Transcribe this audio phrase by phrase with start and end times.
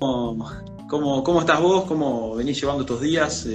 [0.00, 1.84] cómo, cómo estás vos?
[1.84, 3.46] ¿Cómo venís llevando estos días?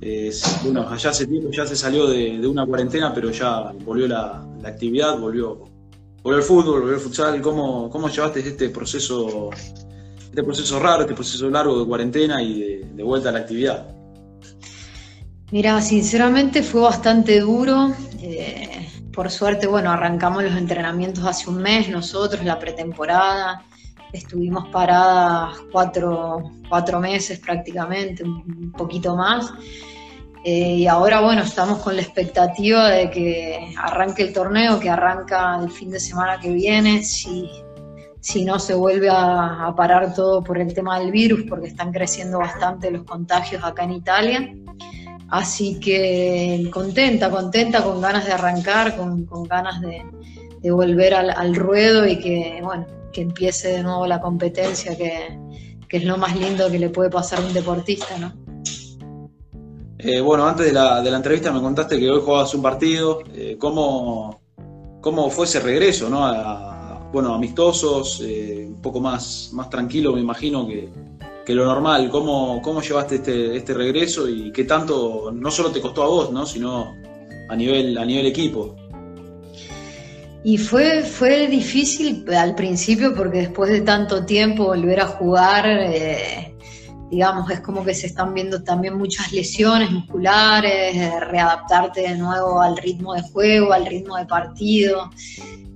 [0.00, 0.32] Eh,
[0.62, 5.18] bueno, allá hace tiempo ya se salió de, una cuarentena, pero ya volvió la, actividad,
[5.18, 5.64] volvió,
[6.22, 7.40] volvió el fútbol, volvió el futsal.
[7.42, 9.50] ¿Cómo, cómo llevaste este proceso,
[10.24, 13.94] este proceso raro, este proceso largo de cuarentena y de, vuelta a la actividad?
[15.50, 17.92] Mira, sinceramente fue bastante duro.
[18.20, 23.64] Eh, por suerte, bueno, arrancamos los entrenamientos hace un mes nosotros, la pretemporada.
[24.12, 26.50] Estuvimos paradas cuatro,
[27.00, 29.52] meses prácticamente, un poquito más.
[30.44, 35.58] Eh, y ahora, bueno, estamos con la expectativa de que arranque el torneo, que arranca
[35.62, 37.50] el fin de semana que viene, si,
[38.20, 42.38] si no se vuelve a, parar todo por el tema del virus, porque están creciendo
[42.38, 44.54] bastante los contagios acá en Italia.
[45.28, 52.18] Así que contenta, contenta, con ganas de arrancar, con, ganas de, volver al, ruedo y
[52.18, 55.38] que, bueno, que empiece de nuevo la competencia, que,
[55.88, 58.32] es lo más lindo que le puede pasar a un deportista, ¿no?
[59.98, 63.20] Eh, bueno, antes de la, entrevista me contaste que hoy jugabas un partido.
[63.34, 64.40] Eh, ¿cómo,
[65.00, 66.20] ¿cómo, fue ese regreso, no?
[67.12, 70.90] bueno, amistosos, eh, un poco más, más tranquilo, me imagino que,
[71.48, 72.10] que lo normal.
[72.10, 76.30] ¿Cómo, cómo llevaste este, este regreso y qué tanto no solo te costó a vos,
[76.30, 76.44] ¿no?
[76.44, 76.94] sino
[77.48, 78.76] a nivel, a nivel equipo?
[80.44, 86.54] Y fue, fue difícil al principio porque después de tanto tiempo volver a jugar, eh,
[87.10, 92.60] digamos, es como que se están viendo también muchas lesiones musculares, eh, readaptarte de nuevo
[92.60, 95.10] al ritmo de juego, al ritmo de partido.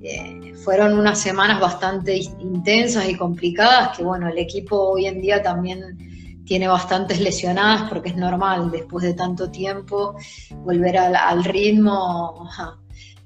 [0.03, 5.43] Eh, fueron unas semanas bastante intensas y complicadas, que bueno, el equipo hoy en día
[5.43, 5.99] también
[6.45, 10.17] tiene bastantes lesionadas porque es normal, después de tanto tiempo,
[10.65, 12.49] volver al, ritmo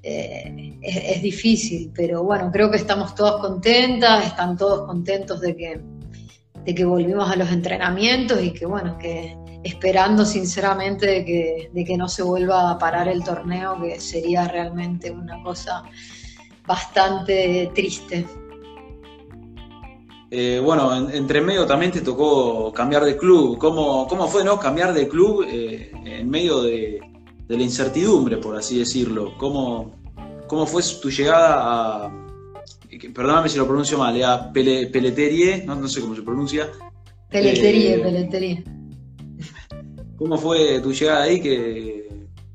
[0.09, 5.81] eh, es, difícil, pero bueno, creo que estamos todos contentas, están todos contentos de que,
[6.63, 11.83] de que volvimos a los entrenamientos y que bueno, que esperando sinceramente de que, de
[11.83, 15.83] que no se vuelva a parar el torneo, que sería realmente una cosa
[16.65, 18.25] bastante triste.
[20.31, 23.57] Eh, bueno, entre medio también te tocó cambiar de club.
[23.57, 27.01] ¿Cómo, cómo fue no cambiar de club eh, en medio de,
[27.47, 29.33] la incertidumbre, por así decirlo?
[29.37, 29.96] ¿Cómo,
[30.47, 32.27] cómo fue tu llegada a,
[33.13, 36.69] perdóname si lo pronuncio mal, a Peleterie, no, sé cómo se pronuncia?
[37.29, 38.63] Peleterie, eh, Peleterie.
[40.17, 41.39] ¿Cómo fue tu llegada ahí?
[41.39, 42.07] Que,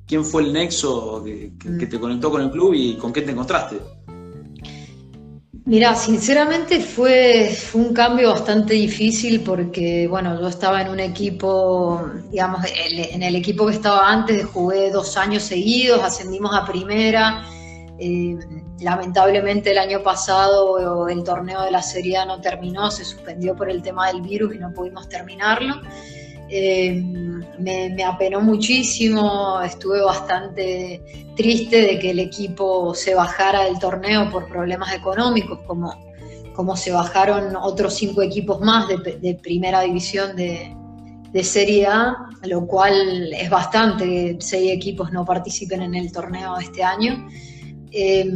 [0.06, 3.30] ¿Quién fue el nexo que, que, te conectó con el club y con qué te
[3.30, 3.76] encontraste?
[5.64, 12.62] Mira, sinceramente fue, un cambio bastante difícil porque, bueno, yo estaba en un equipo, digamos,
[12.66, 17.44] en el equipo que estaba antes, jugué dos años seguidos, ascendimos a primera.
[18.04, 18.36] Eh,
[18.80, 23.70] lamentablemente el año pasado el torneo de la Serie A no terminó, se suspendió por
[23.70, 25.76] el tema del virus y no pudimos terminarlo.
[26.50, 27.00] Eh,
[27.60, 34.48] me, apenó muchísimo, estuve bastante triste de que el equipo se bajara del torneo por
[34.48, 35.94] problemas económicos, como,
[36.56, 40.74] como se bajaron otros cinco equipos más de, primera división de,
[41.44, 46.82] Serie A, lo cual es bastante que seis equipos no participen en el torneo este
[46.82, 47.28] año.
[47.92, 48.30] Eh,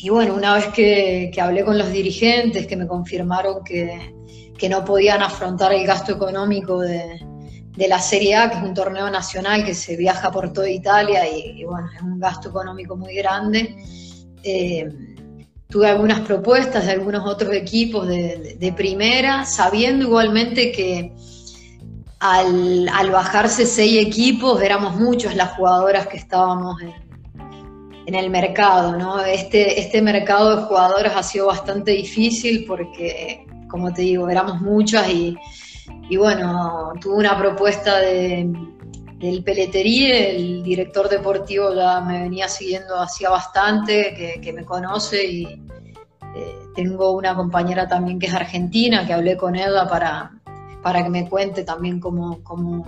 [0.00, 4.14] y bueno, una vez que hablé con los dirigentes, que me confirmaron que,
[4.68, 7.24] no podían afrontar el gasto económico de,
[7.76, 11.64] la Serie A, que es un torneo nacional que se viaja por toda Italia y,
[11.64, 13.76] bueno, es un gasto económico muy grande.
[14.42, 14.88] Eh,
[15.68, 21.12] tuve algunas propuestas de algunos otros equipos de, primera, sabiendo igualmente que
[22.18, 27.07] al, bajarse seis equipos éramos muchos las jugadoras que estábamos en,
[28.08, 29.22] en el mercado, ¿no?
[29.22, 35.06] Este, este mercado de jugadoras ha sido bastante difícil porque como te digo, éramos muchas
[35.10, 35.36] y,
[36.16, 38.50] bueno, tuve una propuesta de,
[39.18, 45.44] del Peletería, el director deportivo ya me venía siguiendo hacía bastante, que, me conoce y
[45.44, 50.32] eh, tengo una compañera también que es argentina, que hablé con ella para,
[50.82, 52.86] para que me cuente también cómo, cómo,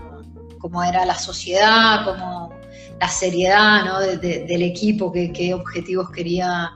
[0.58, 2.59] cómo era la sociedad, cómo
[3.00, 4.00] la seriedad ¿no?
[4.00, 6.70] del equipo, qué objetivos quería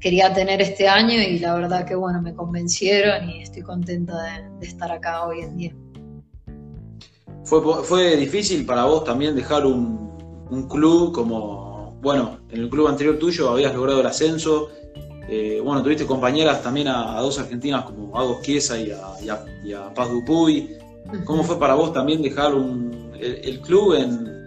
[0.00, 4.14] quería tener este año y la verdad que bueno, me convencieron y estoy contenta
[4.58, 5.74] de, estar acá hoy en día.
[7.44, 10.00] ¿Fue, ¿Fue, difícil para vos también dejar un,
[10.68, 14.70] club como, bueno, en el club anterior tuyo habías logrado el ascenso,
[15.28, 20.76] eh, bueno, tuviste compañeras también a, dos argentinas como Agos Chiesa y a, Paz Dupuy.
[21.24, 22.52] ¿Cómo fue para vos también dejar
[23.20, 24.39] el, club en,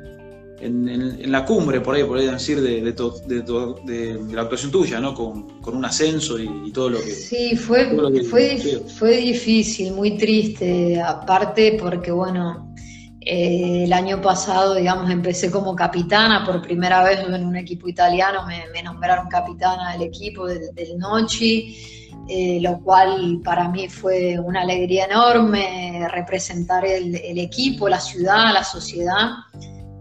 [0.66, 5.14] en, la cumbre, por ahí, podría decir, de, de, la actuación tuya, ¿no?
[5.14, 7.12] Con, un ascenso y, todo lo que...
[7.12, 7.96] Sí, fue,
[8.30, 12.74] fue, fue difícil, muy triste, aparte porque, bueno,
[13.22, 18.46] eh, el año pasado, digamos, empecé como capitana, por primera vez en un equipo italiano
[18.46, 24.62] me, nombraron capitana del equipo del, del Nochi, eh, lo cual para mí fue una
[24.62, 29.30] alegría enorme representar el, el equipo, la ciudad, la sociedad.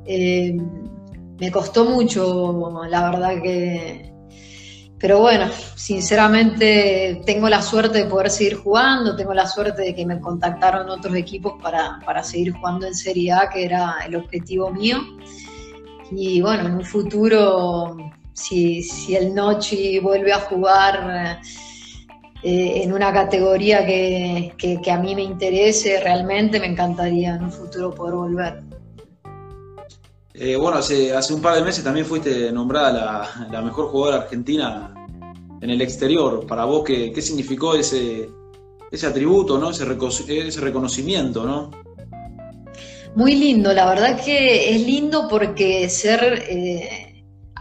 [0.07, 0.57] Eh,
[1.39, 4.13] me costó mucho, la verdad que...
[4.99, 10.07] Pero bueno, sinceramente tengo la suerte de poder seguir jugando, tengo la suerte de que
[10.07, 14.71] me contactaron otros equipos para, para seguir jugando en Serie A, que era el objetivo
[14.71, 14.99] mío.
[16.13, 17.97] Y bueno, en un futuro,
[18.33, 21.41] si, si el Nochi vuelve a jugar
[22.45, 27.45] eh, en una categoría que, que, que, a mí me interese realmente, me encantaría en
[27.45, 28.72] un futuro poder volver.
[30.35, 34.95] Eh, bueno, hace, hace, un par de meses también fuiste nombrada la, mejor jugadora argentina
[35.61, 36.47] en el exterior.
[36.47, 38.31] Para vos, ¿qué, qué significó ese,
[38.91, 39.71] ese atributo, ¿no?
[39.71, 39.85] ese,
[40.29, 41.45] ese reconocimiento?
[41.45, 41.71] ¿no?
[43.15, 46.45] Muy lindo, la verdad que es lindo porque ser...
[46.49, 47.02] Eh,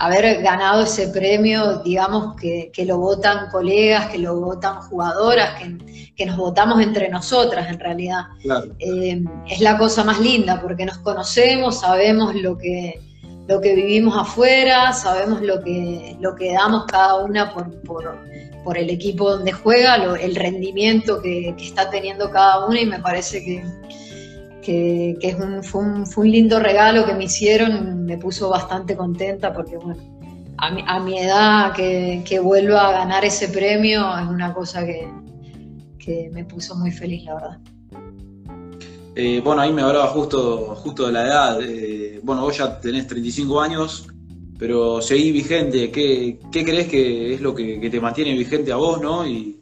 [0.02, 6.38] haber ganado ese premio, digamos, que, lo votan colegas, que lo votan jugadoras, que, nos
[6.38, 8.22] votamos entre nosotras en realidad.
[8.80, 13.00] Eh, es la cosa más linda porque nos conocemos, sabemos lo que,
[13.48, 18.90] lo que vivimos afuera, sabemos lo que, lo que damos cada una por, por, el
[18.90, 23.64] equipo donde juega, el rendimiento que, que está teniendo cada una y me parece que
[24.62, 29.78] que, es un, fue, un, lindo regalo que me hicieron, me puso bastante contenta porque,
[29.78, 30.02] bueno,
[30.58, 35.10] a mi, edad que, que, vuelva a ganar ese premio es una cosa que,
[36.32, 37.58] me puso muy feliz, la verdad.
[39.16, 41.60] Eh, bueno, ahí me hablaba justo, justo de la edad.
[42.24, 44.08] bueno, vos ya tenés 35 años,
[44.58, 45.92] pero seguís vigente.
[45.92, 49.26] ¿Qué, qué crees que es lo que, te mantiene vigente a vos, no?
[49.28, 49.60] Y,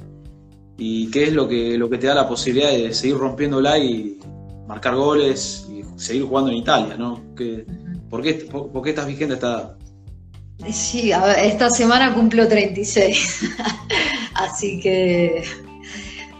[0.77, 4.19] y qué es lo que, lo que te da la posibilidad de seguir rompiéndola y,
[4.69, 7.19] marcar goles y seguir jugando en Italia, ¿no?
[8.07, 9.75] por, qué, por, estás vigente esta edad?
[10.71, 13.49] Sí, esta semana cumplo 36,
[14.35, 15.43] así que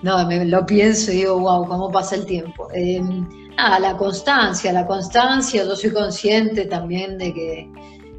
[0.04, 2.68] no, me lo pienso y digo, wow, cómo pasa el tiempo.
[2.72, 3.28] Em,
[3.58, 7.68] nada, la constancia, la constancia, yo soy consciente también de que,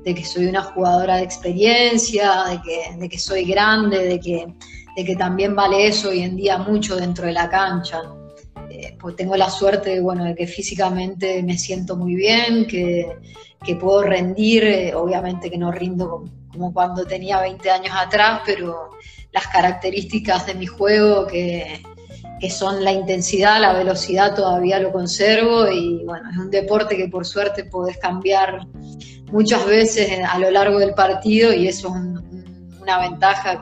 [0.04, 4.52] de que soy una jugadora de experiencia, de que, de que soy grande, de que,
[4.96, 8.02] de que también vale eso hoy en día mucho dentro de la cancha.
[8.70, 13.16] Eh, pues tengo la suerte bueno, de que físicamente me siento muy bien, que,
[13.80, 18.90] puedo rendir, eh, obviamente que no rindo como, cuando tenía 20 años atrás, pero
[19.32, 21.82] las características de mi juego que,
[22.48, 27.26] son la intensidad, la velocidad, todavía lo conservo y bueno, es un deporte que por
[27.26, 28.66] suerte podés cambiar
[29.30, 33.60] muchas veces a lo largo del partido y eso es una ventaja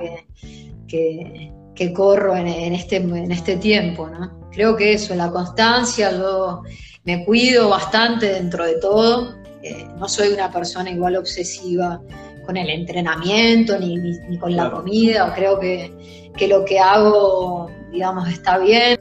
[0.86, 4.37] que, corro en, este, en este tiempo, ¿no?
[4.52, 6.62] Creo que eso, la constancia, yo
[7.04, 12.00] me cuido bastante dentro de todo, eh, no soy una persona igual obsesiva
[12.44, 15.92] con el entrenamiento ni, con la comida, creo que,
[16.36, 18.98] que lo que hago, digamos, está bien.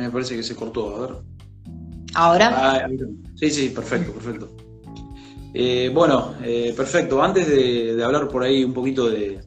[0.00, 1.16] Mí me parece que se cortó, a ver.
[2.14, 2.52] ¿Ahora?
[2.52, 2.88] Ah,
[3.36, 4.50] sí, sí, perfecto, perfecto.
[5.52, 7.22] Eh, bueno, eh, perfecto.
[7.22, 9.40] Antes de, hablar por ahí un poquito de,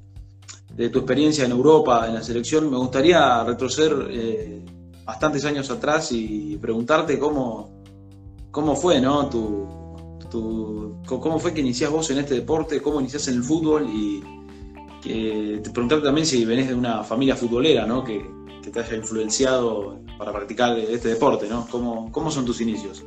[0.91, 4.65] tu experiencia en Europa, en la selección, me gustaría retroceder eh,
[5.05, 7.83] bastantes años atrás y preguntarte cómo,
[8.51, 9.27] cómo fue, ¿no?
[9.29, 9.83] Tu,
[11.05, 14.23] cómo fue que iniciás vos en este deporte, cómo iniciás en el fútbol y
[15.01, 18.03] que, preguntarte también si venís de una familia futbolera, ¿no?
[18.03, 18.25] Que,
[18.63, 21.67] que te haya influenciado para practicar este deporte, ¿no?
[21.69, 23.03] ¿Cómo, cómo son tus inicios?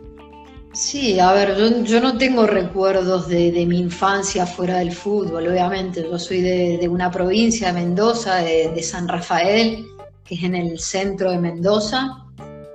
[0.72, 6.02] Sí, a ver, yo, no tengo recuerdos de, mi infancia fuera del fútbol, obviamente.
[6.02, 9.86] Yo soy de, una provincia, de Mendoza, de, San Rafael,
[10.22, 12.26] que es en el centro de Mendoza,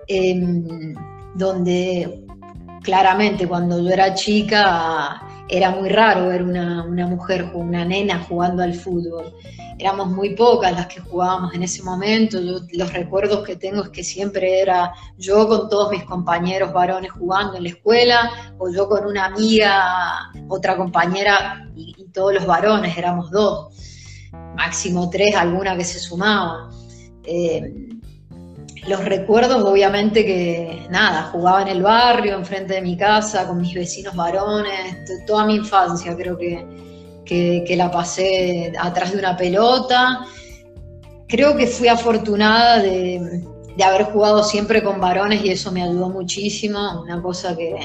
[0.08, 0.96] em,
[1.36, 2.26] donde
[2.82, 8.64] claramente cuando yo era chica era muy raro ver una, una mujer, una nena jugando
[8.64, 9.34] al fútbol
[9.82, 12.40] éramos muy pocas las que jugábamos en ese momento.
[12.40, 17.58] los recuerdos que tengo es que siempre era yo con todos mis compañeros varones jugando
[17.58, 23.32] en la escuela, o yo con una amiga, otra compañera, y, todos los varones, éramos
[23.32, 23.74] dos,
[24.56, 26.70] máximo tres, alguna que se sumaba.
[27.24, 27.90] Eh,
[28.88, 33.74] los recuerdos, obviamente que nada, jugaba en el barrio, enfrente de mi casa, con mis
[33.74, 34.98] vecinos varones,
[35.28, 36.66] toda mi infancia creo que,
[37.26, 40.26] que, la pasé atrás de una pelota.
[41.28, 43.44] Creo que fui afortunada de,
[43.78, 47.76] de, haber jugado siempre con varones y eso me ayudó muchísimo, una cosa que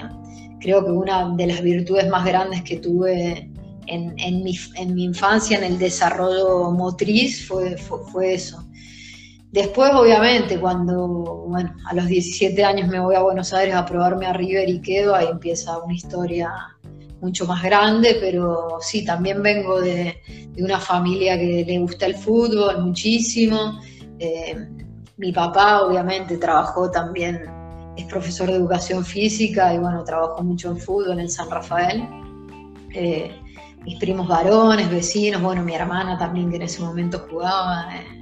[0.61, 3.50] creo que una de las virtudes más grandes que tuve
[3.87, 8.65] en, en, mi, en mi, infancia, en el desarrollo motriz, fue, fue eso
[9.53, 14.26] Después, obviamente, cuando, bueno, a los 17 años me voy a Buenos Aires a probarme
[14.26, 16.50] a River y quedo, ahí empieza una historia
[17.21, 20.21] mucho más grande, pero sí, también vengo de,
[20.59, 23.81] una familia que le gusta el fútbol muchísimo.
[24.19, 24.57] Eh,
[25.17, 27.43] mi papá, obviamente, trabajó también,
[27.97, 32.09] es profesor de educación física y bueno, trabajó mucho en fútbol en San Rafael.
[32.95, 33.31] Eh,
[33.85, 37.88] mis primos varones, vecinos, bueno, mi hermana también que en ese momento jugaba.
[37.95, 38.15] Eh,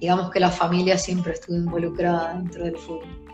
[0.00, 3.28] digamos que la familia siempre estuvo involucrada dentro del fútbol.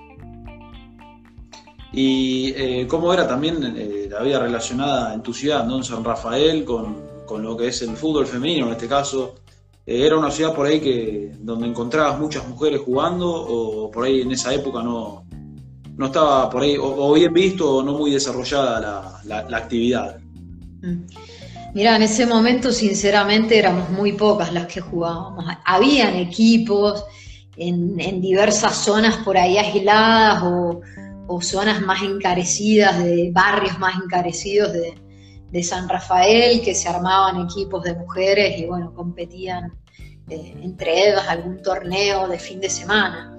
[1.92, 5.76] ¿Y eh, cómo era también eh, la vida relacionada en tu ciudad, ¿no?
[5.76, 9.37] en San Rafael, con, lo que es el fútbol femenino en este caso?
[9.87, 14.23] Eh, ¿Era una ciudad por ahí que donde encontrabas muchas mujeres jugando o por ahí
[14.23, 15.25] en esa época no,
[15.97, 20.18] no estaba por ahí o, bien visto o no muy desarrollada la, actividad?
[20.83, 21.04] Mm.
[21.75, 25.45] Mira, en ese momento sinceramente éramos muy pocas las que jugábamos.
[25.64, 27.04] Habían equipos
[27.57, 35.62] en, diversas zonas por ahí aisladas o, zonas más encarecidas, de barrios más encarecidos de,
[35.62, 39.73] San Rafael, que se armaban equipos de mujeres y bueno, competían
[40.28, 43.37] eh, entre ellas algún torneo de fin de semana.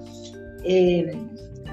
[0.64, 1.12] Eh,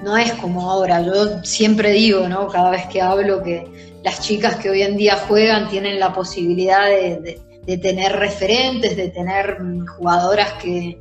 [0.02, 2.48] no es como ahora, yo siempre digo, ¿no?
[2.48, 6.86] Cada vez que hablo que las chicas que hoy en día juegan tienen la posibilidad
[6.86, 7.40] de,
[7.78, 9.56] tener referentes, de tener
[9.96, 10.98] jugadoras que,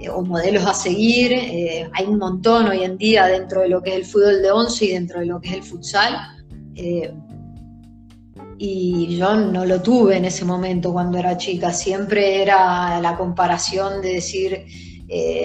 [0.00, 1.32] eh, o modelos a seguir.
[1.32, 4.52] Eh, hay un montón hoy en día dentro de lo que es el fútbol de
[4.52, 6.14] once y dentro de lo que es el futsal.
[6.76, 7.12] Eh,
[8.56, 11.72] y yo no lo tuve en ese momento cuando era chica.
[11.72, 14.64] Siempre era la comparación de decir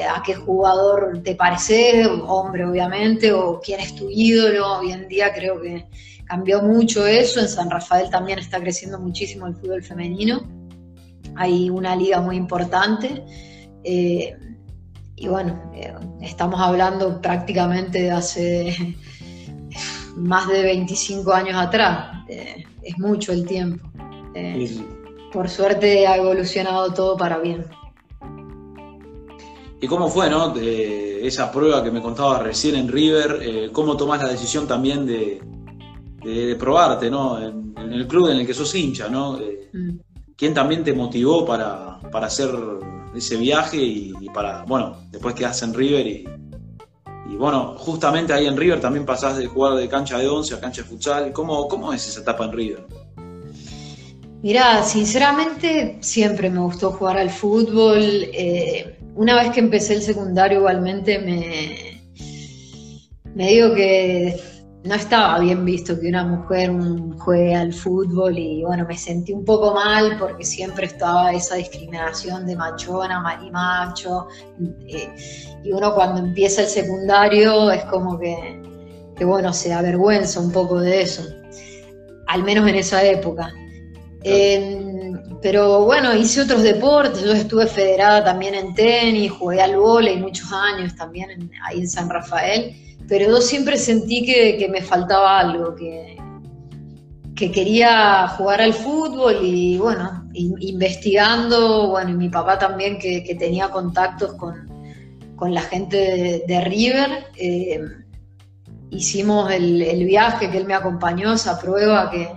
[0.07, 4.79] a qué jugador te pareces, hombre obviamente, o quién es tu ídolo.
[4.79, 5.85] Hoy en día creo que
[6.29, 10.48] cambió mucho eso, en San Rafael también está creciendo muchísimo el fútbol femenino,
[11.36, 13.25] hay una liga muy importante.
[13.83, 14.38] Eh,
[15.15, 18.95] y bueno, eh, estamos hablando prácticamente de hace
[20.15, 23.89] más de 25 años atrás, eh, es mucho el tiempo.
[25.33, 27.65] Por suerte ha evolucionado todo para bien.
[29.81, 30.53] ¿Y cómo fue, no?
[30.55, 35.41] esa prueba que me contaba recién en River, ¿cómo tomás la decisión también de,
[36.23, 37.41] de, probarte, ¿no?
[37.41, 39.39] En, el club en el que sos hincha, ¿no?
[39.73, 39.99] Mm.
[40.35, 42.49] ¿Quién también te motivó para, hacer
[43.15, 46.25] ese viaje y, para, bueno, después quedás en River y,
[47.29, 50.59] y, bueno, justamente ahí en River también pasás de jugar de cancha de once a
[50.59, 51.33] cancha de futsal.
[51.33, 52.85] ¿Cómo, cómo es esa etapa en River?
[54.41, 57.99] Mira, sinceramente siempre me gustó jugar al fútbol.
[58.01, 62.01] Eh, una vez que empecé el secundario igualmente me,
[63.35, 64.39] me digo que
[64.83, 66.71] no estaba bien visto que una mujer
[67.17, 72.45] juegue al fútbol y bueno, me sentí un poco mal porque siempre estaba esa discriminación
[72.45, 74.27] de machona, marimacho.
[74.88, 75.13] Eh,
[75.63, 78.62] y uno cuando empieza el secundario es como que,
[79.25, 81.24] bueno, se avergüenza un poco de eso,
[82.27, 83.51] al menos en esa época.
[84.24, 90.17] Em, pero bueno, hice otros deportes, yo estuve federada también en tenis, jugué al vóley
[90.17, 92.74] muchos años también ahí en San Rafael
[93.09, 96.15] pero yo siempre sentí que, me faltaba algo, que,
[97.35, 103.69] que quería jugar al fútbol y bueno, investigando, bueno, y mi papá también que, tenía
[103.69, 104.69] contactos con,
[105.51, 107.81] la gente de, River, eh,
[108.91, 112.29] hicimos el, viaje que él me acompañó, esa prueba que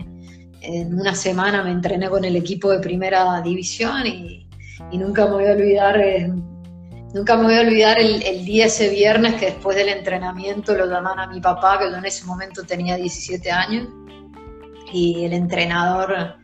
[0.62, 4.48] en una semana me entrené con el equipo de primera división y,
[4.90, 6.32] y nunca me voy a olvidar eh,
[7.14, 11.18] Nunca me voy a olvidar el, día ese viernes que después del entrenamiento lo llaman
[11.18, 13.88] a mi papá, que yo en ese momento tenía 17 años,
[14.90, 16.36] y el entrenador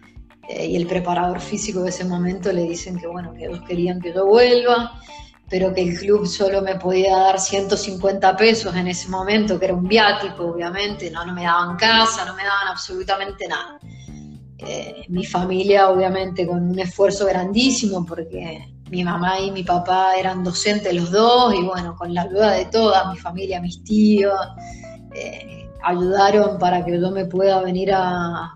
[0.49, 4.01] eh, y el preparador físico de ese momento le dicen que bueno, que ellos querían
[4.01, 4.93] que yo vuelva,
[5.49, 9.75] pero que el club solo me podía dar 150 pesos en ese momento, que era
[9.75, 13.79] un viático, obviamente, no, no me daban casa, no me daban absolutamente nada.
[14.59, 20.45] Eh, mi familia, obviamente, con un esfuerzo grandísimo, porque mi mamá y mi papá eran
[20.45, 24.39] docentes los dos y bueno, con la ayuda de toda mi familia, mis tíos,
[25.15, 28.55] eh, ayudaron para que yo me pueda venir a,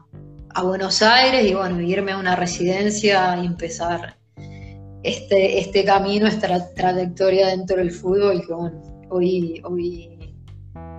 [0.62, 4.16] Buenos Aires y bueno, irme a una residencia y empezar
[5.02, 10.34] este, este camino, esta trayectoria dentro del fútbol que bueno, hoy, hoy,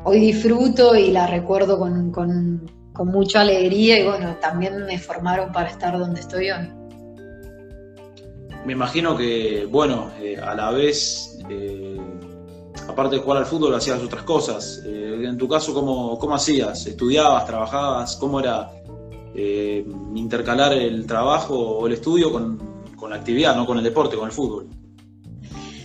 [0.06, 2.72] hoy disfruto y la recuerdo con,
[3.06, 6.83] mucha alegría y bueno, también me formaron para estar donde estoy hoy.
[8.66, 12.00] Me imagino que, bueno, eh, a la vez, eh,
[12.88, 14.82] aparte de jugar al fútbol, hacías otras cosas.
[14.86, 16.86] Eh, en tu caso, ¿cómo, ¿cómo hacías?
[16.86, 18.16] ¿Estudiabas, trabajabas?
[18.16, 18.72] ¿Cómo era
[20.14, 22.72] intercalar el trabajo o el estudio con,
[23.10, 24.68] la actividad, no con el deporte, con el fútbol?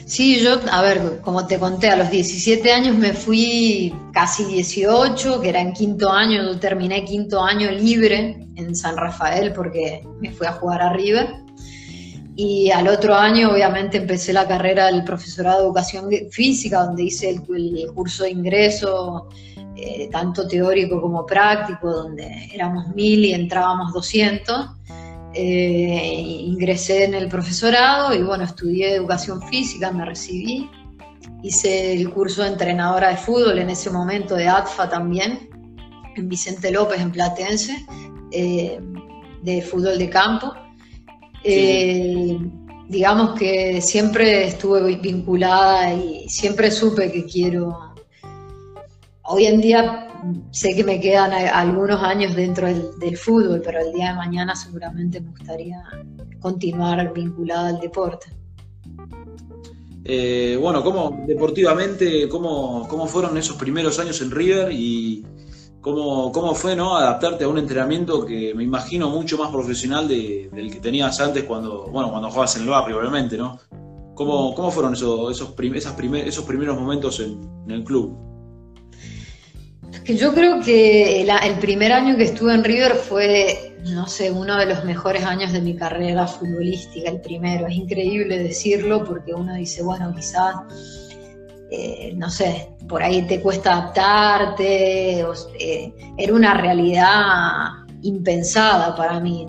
[0.04, 5.40] Sí, yo, a ver, como te conté, a los 17 años me fui casi 18,
[5.40, 10.47] que era en quinto año, terminé quinto año libre en San Rafael porque me fui
[10.47, 11.48] a jugar a River.
[12.40, 17.30] Y al otro año, obviamente, empecé la carrera del profesorado de educación física, donde hice
[17.30, 17.42] el,
[17.92, 19.28] curso de ingreso,
[19.75, 24.71] eh, tanto teórico como práctico, donde éramos mil y entrábamos 200.
[25.35, 30.71] Eh, ingresé en el profesorado y bueno, estudié educación física, me recibí,
[31.42, 35.50] hice el curso de entrenadora de fútbol en ese momento de ATFA también,
[36.14, 37.85] en Vicente López, en Platense,
[38.30, 38.78] eh,
[39.42, 40.54] de fútbol de campo.
[41.45, 42.38] Eh,
[42.88, 47.95] digamos que siempre estuve vinculada y siempre supe que quiero.
[49.23, 50.09] Hoy en día
[50.50, 55.21] sé que me quedan algunos años dentro del, fútbol, pero el día de mañana seguramente
[55.21, 55.83] me gustaría
[56.40, 58.26] continuar vinculada al deporte.
[60.04, 65.25] Eh, bueno, ¿cómo deportivamente, cómo, cómo fueron esos primeros años en River y
[65.80, 66.97] cómo, cómo fue ¿no?
[66.97, 71.87] adaptarte a un entrenamiento que me imagino mucho más profesional del que tenías antes cuando,
[71.87, 73.58] bueno, cuando jugabas en el barrio, obviamente, ¿no?
[74.14, 78.28] ¿Cómo, cómo fueron esos, esos, esos primeros momentos en el club?
[80.04, 84.64] Yo creo que el, primer año que estuve en River fue, no sé, uno de
[84.64, 87.66] los mejores años de mi carrera futbolística, el primero.
[87.66, 90.56] Es increíble decirlo porque uno dice, bueno, quizás,
[91.71, 95.21] eh, no sé, por ahí te cuesta adaptarte,
[95.59, 99.47] eh, era una realidad impensada para mí.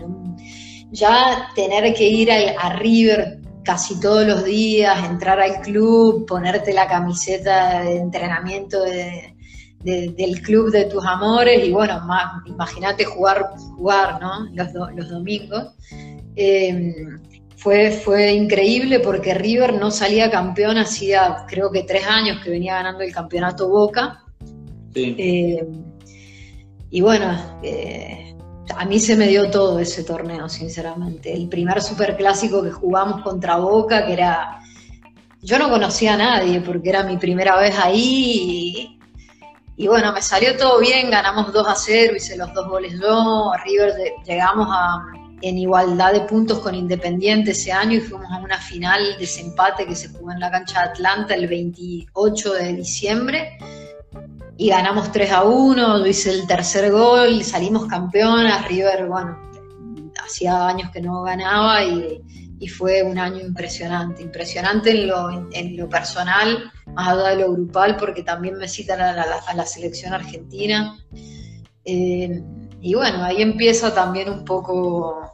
[0.91, 6.87] Ya tener que ir a River casi todos los días, entrar al club, ponerte la
[6.87, 9.35] camiseta de entrenamiento de
[9.83, 12.01] del club de tus amores y bueno,
[12.45, 14.45] imagínate jugar, jugar ¿no?
[14.53, 15.73] los, domingos.
[16.35, 16.93] Eh,
[17.59, 22.75] fue, fue increíble porque River no salía campeón hacía creo que tres años que venía
[22.75, 24.23] ganando el campeonato Boca.
[24.95, 25.67] Eh,
[26.89, 28.33] y bueno, eh,
[28.75, 31.33] a mí se me dio todo ese torneo, sinceramente.
[31.33, 34.59] El primer superclásico que jugamos contra Boca, que era...
[35.41, 38.99] Yo no conocía a nadie porque era mi primera vez ahí
[39.75, 43.53] y bueno, me salió todo bien, ganamos 2 a 0, hice los dos goles yo,
[43.63, 43.93] River
[44.25, 45.05] llegamos a,
[45.41, 49.85] en igualdad de puntos con Independiente ese año y fuimos a una final de desempate
[49.85, 53.57] que se jugó en la cancha de Atlanta el 28 de diciembre
[54.57, 59.39] y ganamos 3 a 1, yo hice el tercer gol, salimos campeonas, River, bueno,
[60.21, 62.21] hacía años que no ganaba y,
[62.59, 67.53] y fue un año impresionante, impresionante en lo, en lo personal, más allá de lo
[67.53, 69.13] grupal, porque también me citan a
[69.55, 70.97] la, selección argentina.
[71.85, 72.43] Eh,
[72.81, 75.31] y bueno, ahí empieza también un poco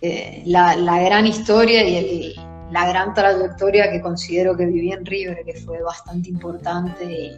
[0.00, 2.34] eh, la, gran historia y
[2.70, 7.36] la gran trayectoria que considero que viví en River, que fue bastante importante y,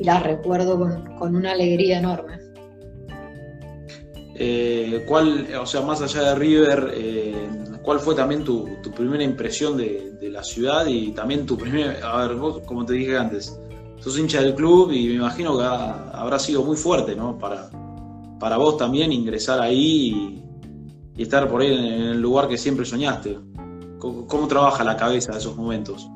[0.00, 0.76] la recuerdo
[1.18, 2.40] con, una alegría enorme.
[4.34, 6.94] Eh, ¿Cuál, o sea, más allá de River,
[7.84, 8.66] ¿Cuál fue también tu,
[8.96, 13.16] primera impresión de, la ciudad y también tu primer, a ver, vos, como te dije
[13.16, 13.60] antes,
[14.00, 17.38] sos hincha del club y me imagino que habrá sido muy fuerte, ¿no?
[17.38, 17.68] Para,
[18.38, 20.40] para vos también ingresar ahí
[21.16, 23.38] y, estar por ahí en, el lugar que siempre soñaste.
[23.98, 26.08] ¿Cómo, trabaja la cabeza de esos momentos?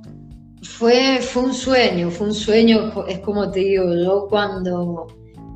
[0.63, 5.07] Fue, fue un sueño, fue un sueño, es como te digo, yo cuando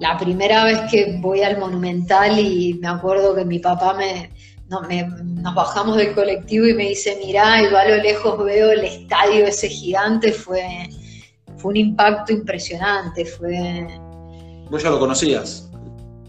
[0.01, 4.31] la primera vez que voy al Monumental y me acuerdo que mi papá me,
[4.69, 9.47] nos bajamos del colectivo y me dice, mirá, y a lo lejos veo el estadio
[9.47, 10.89] ese gigante, fue,
[11.57, 13.87] fue un impacto impresionante, fue...
[14.71, 15.71] ¿Vos ya lo conocías?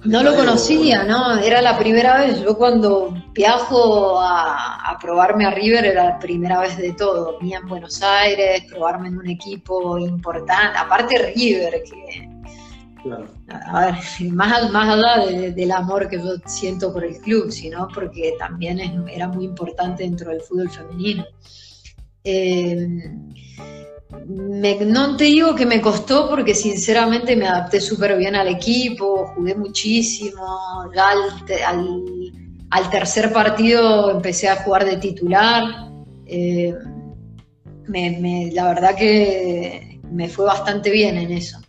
[0.05, 1.37] No lo conocía, ¿no?
[1.39, 2.41] Era la primera vez.
[2.41, 7.37] Yo cuando viajo a, a, probarme a River era la primera vez de todo.
[7.39, 10.77] Venía en Buenos Aires, probarme en un equipo importante.
[10.77, 12.29] Aparte River, que
[13.49, 13.95] a ver,
[14.31, 19.27] más, más allá del amor que yo siento por el club, sino porque también era
[19.27, 21.25] muy importante dentro del fútbol femenino.
[22.23, 22.87] Eh,
[24.27, 29.55] no te digo que me costó porque sinceramente me adapté súper bien al equipo, jugué
[29.55, 31.09] muchísimo, ya
[31.69, 35.63] al, tercer partido empecé a jugar de titular.
[36.25, 36.73] Eh,
[37.87, 41.59] la verdad que me fue bastante bien en eso.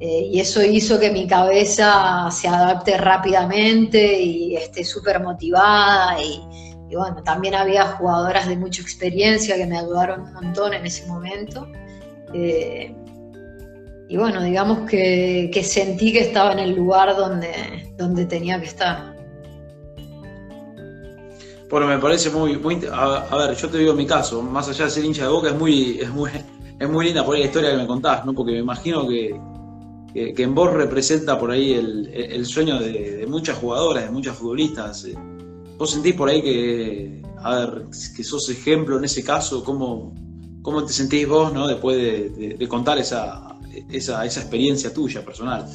[0.00, 6.16] Eh, y eso hizo que mi cabeza se adapte rápidamente y esté súper motivada.
[6.22, 11.06] Y, bueno, también había jugadoras de mucha experiencia que me ayudaron un montón en ese
[11.06, 11.66] momento.
[12.32, 12.94] Eh,
[14.08, 19.14] y bueno, digamos que, sentí que estaba en el lugar donde, donde tenía que estar.
[21.68, 24.90] Bueno, me parece muy, muy a, ver, yo te digo mi caso, más allá de
[24.90, 26.30] ser hincha de boca, es muy, es muy,
[26.80, 28.32] es muy linda por ahí la historia que me contás, ¿no?
[28.32, 29.38] Porque me imagino que,
[30.14, 35.04] que, en vos representa por ahí el, sueño de, muchas jugadoras, de muchas futbolistas.
[35.04, 35.14] Eh.
[35.78, 37.22] ¿Vos sentís por ahí que,
[38.16, 39.64] que sos ejemplo en ese caso?
[39.64, 40.12] ¿Cómo,
[40.60, 41.66] cómo te sentís vos, ¿no?
[41.66, 43.48] Después de contar esa,
[43.90, 45.66] esa, esa experiencia tuya personal.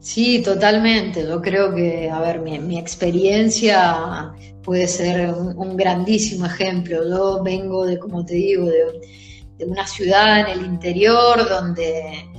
[0.00, 1.26] Sí, totalmente.
[1.26, 7.06] Yo creo que, a ver, mi, experiencia puede ser un, grandísimo ejemplo.
[7.08, 12.29] Yo vengo de, como te digo, de, una ciudad en el interior donde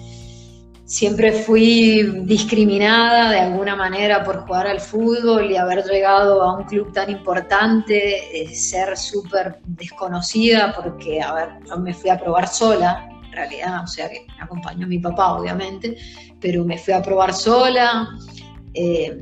[0.92, 6.66] siempre fui discriminada de alguna manera por jugar al fútbol y haber llegado a un
[6.66, 12.46] club tan importante, eh, ser súper desconocida porque, a ver, yo me fui a probar
[12.46, 15.96] sola realidad, o sea que me acompañó mi papá obviamente,
[16.42, 18.10] pero me fui a probar sola.
[18.74, 19.18] Eh,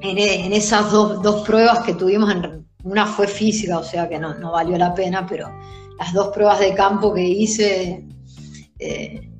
[0.00, 2.32] en, esas dos, pruebas que tuvimos,
[2.84, 5.52] una fue física, o sea que no, valió la pena, pero
[5.98, 8.06] las dos pruebas de campo que hice,
[8.78, 9.33] eh,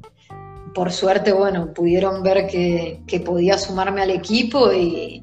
[0.74, 5.22] por suerte, bueno, pudieron ver que, podía sumarme al equipo y,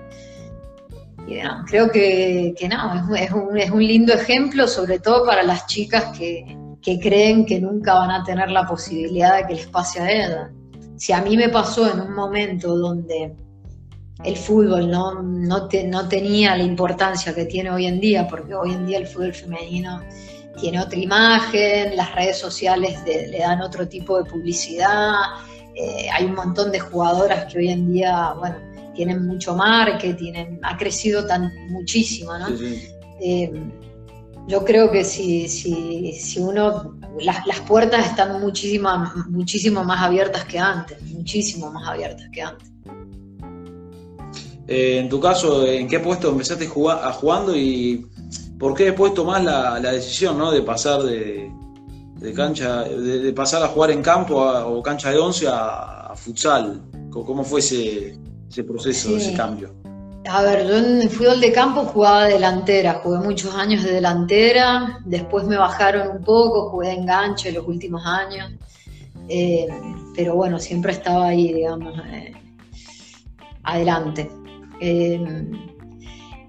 [1.68, 6.58] creo que, no, es, un, es un lindo ejemplo, sobre todo para las chicas que,
[6.82, 10.52] que creen que nunca van a tener la posibilidad de que les pase a ella.
[10.98, 13.36] Si a mí me pasó en un momento donde
[14.24, 18.86] el fútbol no, no, tenía la importancia que tiene hoy en día, porque hoy en
[18.86, 20.02] día el fútbol femenino
[20.60, 25.14] tiene otra imagen, las redes sociales le dan otro tipo de publicidad,
[25.76, 28.58] eh, hay un montón de jugadoras que hoy en día, bueno,
[28.94, 32.48] tienen mucho marketing, tienen, ha crecido tan, muchísimo, ¿no?
[33.22, 33.52] Eh,
[34.48, 38.90] yo creo que si, si, si uno, las, puertas están muchísimo,
[39.30, 42.70] muchísimo más abiertas que antes, muchísimo más abiertas que antes.
[44.68, 48.08] Eh, en tu caso, ¿en qué puesto empezaste a jugando y
[48.62, 50.52] por qué después tomás la, la decisión ¿no?
[50.52, 51.52] de pasar de,
[52.36, 56.80] cancha, de, pasar a jugar en campo o cancha de once a, futsal?
[57.10, 59.74] ¿Cómo fue ese, proceso, ese cambio?
[60.30, 65.45] A ver, yo en fútbol de campo jugaba delantera, jugué muchos años de delantera, después
[65.45, 68.52] me bajaron un poco, jugué de enganche los últimos años,
[69.28, 69.67] eh,
[70.15, 72.32] pero bueno, siempre estaba ahí, digamos, eh,
[73.63, 74.30] adelante.
[74.80, 75.52] Eh,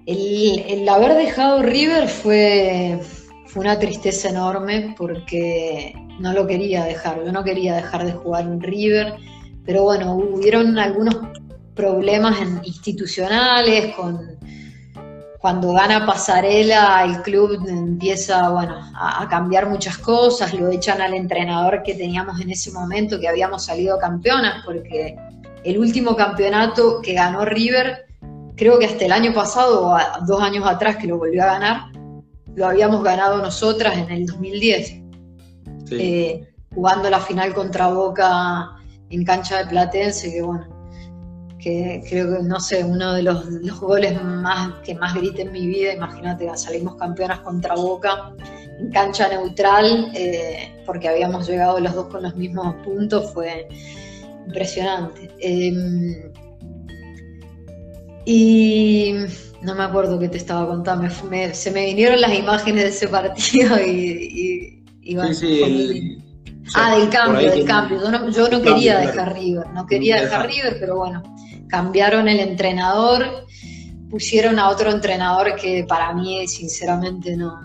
[0.05, 2.99] el, haber dejado River fue,
[3.45, 8.43] fue una tristeza enorme porque no lo quería dejar, yo no quería dejar de jugar
[8.43, 9.15] en River,
[9.65, 11.15] pero bueno, hubieron algunos
[11.75, 14.33] problemas institucionales, con
[15.43, 21.83] cuando gana Pasarela el club empieza bueno, a, cambiar muchas cosas, lo echan al entrenador
[21.83, 25.17] que teníamos en ese momento, que habíamos salido campeonas, porque
[25.65, 28.02] el último campeonato que ganó River,
[28.55, 31.91] creo que hasta el año pasado o dos años atrás que lo volvió a ganar,
[32.55, 35.01] lo habíamos ganado nosotras en el 2010,
[35.91, 38.77] eh, jugando la final contra Boca
[39.09, 40.67] en cancha de Platense, que bueno,
[41.59, 45.65] que creo que, no sé, uno de los, goles más que más grité en mi
[45.65, 48.33] vida, imagínate, salimos campeonas contra Boca
[48.79, 53.67] en cancha neutral, eh, porque habíamos llegado los dos con los mismos puntos, fue
[54.45, 55.31] impresionante.
[55.39, 56.33] Em,
[58.25, 59.13] y
[59.61, 61.07] no me acuerdo qué te estaba contando,
[61.53, 66.17] se me vinieron las imágenes de ese partido y, sí, sí,
[66.75, 67.99] Ah, del cambio, del cambio.
[68.31, 71.21] Yo no, quería dejar River, no quería dejar River, pero bueno,
[71.67, 73.45] cambiaron el entrenador,
[74.09, 77.59] pusieron a otro entrenador que para mí sinceramente no,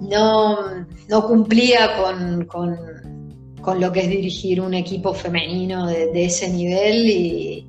[0.00, 2.48] no, cumplía con,
[3.80, 7.66] lo que es dirigir un equipo femenino de, ese nivel y,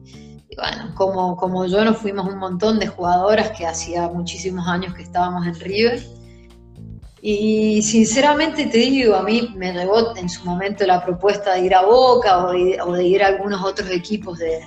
[0.60, 5.04] bueno, como, como yo nos fuimos un montón de jugadoras que hacía muchísimos años que
[5.04, 6.02] estábamos en River
[7.22, 11.76] y sinceramente te digo, a mí me rebotó en su momento la propuesta de ir
[11.76, 12.52] a Boca o
[12.94, 14.62] de, ir a algunos otros equipos de,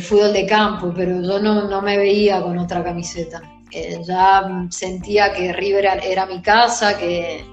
[0.00, 3.42] fútbol de campo, pero yo no, me veía con otra camiseta.
[3.70, 7.44] Eh, ya sentía que River era mi casa, que,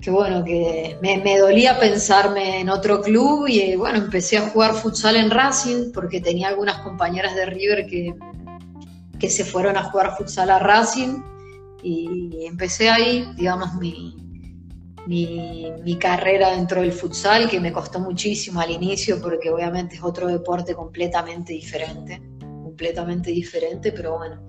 [0.00, 5.16] que bueno, que me, dolía pensarme en otro club y bueno, empecé a jugar futsal
[5.16, 8.14] en Racing porque tenía algunas compañeras de River que,
[9.18, 11.22] que se fueron a jugar futsal a Racing
[11.82, 14.16] y empecé ahí, digamos, mi,
[15.06, 20.26] mi, carrera dentro del futsal, que me costó muchísimo al inicio porque obviamente es otro
[20.26, 24.42] deporte completamente diferente, completamente diferente, pero bueno,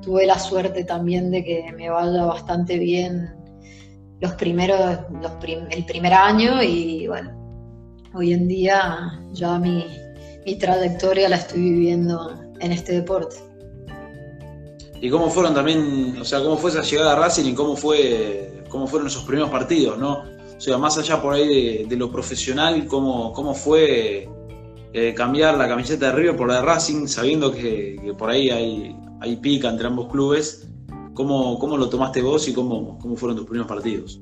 [0.00, 3.37] tuve la suerte también de que me vaya bastante bien
[4.20, 4.98] los primeros,
[5.70, 7.30] el primer año y bueno,
[8.14, 9.86] hoy en día ya mi,
[10.44, 13.36] mi trayectoria la estoy viviendo en este deporte.
[15.00, 18.64] ¿Y cómo fueron también, o sea, cómo fue esa llegada a Racing y cómo fue,
[18.68, 20.24] cómo fueron esos primeros partidos, ¿no?
[20.56, 24.28] O sea, más allá por ahí de, lo profesional, cómo, cómo fue
[24.92, 28.96] eh, cambiar la camiseta de River por la de Racing, sabiendo que, por ahí hay,
[29.20, 30.68] hay pica entre ambos clubes.
[31.18, 34.20] ¿Cómo, ¿Cómo, lo tomaste vos y cómo, cómo fueron tus primeros partidos?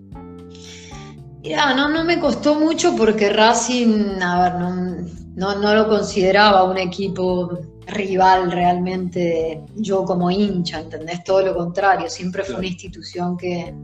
[1.42, 6.64] Mira, no, no me costó mucho porque Racing, a ver, no, no, no lo consideraba
[6.64, 7.50] un equipo
[7.86, 11.22] rival realmente yo como hincha, ¿entendés?
[11.22, 13.74] Todo lo contrario, siempre fue una institución que,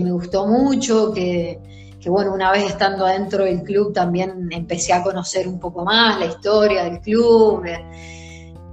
[0.00, 1.60] me gustó mucho, que,
[2.06, 6.24] bueno, una vez estando adentro del club también empecé a conocer un poco más la
[6.24, 7.66] historia del club.
[7.66, 8.15] Eh,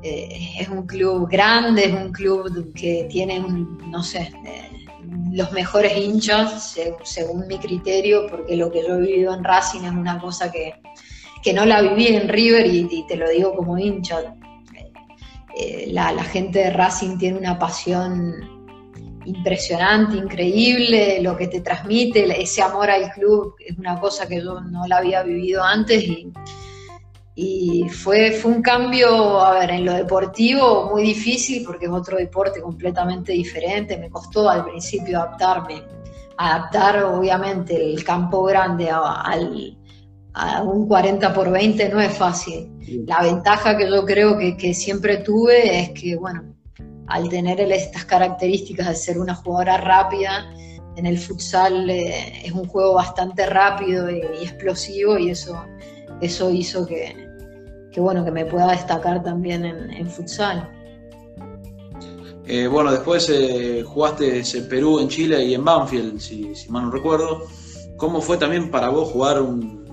[0.04, 4.86] eh, es un club grande, es un club que tiene, no sé, eh,
[5.32, 9.92] los mejores hinchas, según mi criterio, porque lo que yo he vivido en Racing es
[9.92, 10.76] una cosa que,
[11.54, 14.36] no la viví en River y te lo digo como hincha.
[15.56, 18.50] Eh, la, gente de Racing tiene una pasión
[19.26, 24.60] impresionante, increíble, lo que te transmite, ese amor al club es una cosa que yo
[24.62, 26.32] no la había vivido antes y,
[27.90, 32.62] fue, fue un cambio, a ver, en lo deportivo muy difícil porque es otro deporte
[32.62, 35.84] completamente diferente, me costó al principio adaptarme,
[36.38, 39.78] adaptar obviamente el campo grande al,
[40.34, 42.72] a un 40 por 20 no es fácil.
[43.08, 46.44] La ventaja que yo creo que, siempre tuve es que, bueno,
[47.08, 50.54] al tener estas características de ser una jugadora rápida,
[50.96, 55.66] en el futsal eh, es un juego bastante rápido y, explosivo y eso,
[56.26, 57.16] eso hizo que,
[57.98, 60.70] bueno, que me pueda destacar también en, futsal.
[62.46, 66.92] Eh, bueno, después eh, jugaste en Perú, en Chile y en Banfield, si, mal no
[66.92, 67.44] recuerdo.
[67.98, 69.86] ¿Cómo fue también para vos jugar un,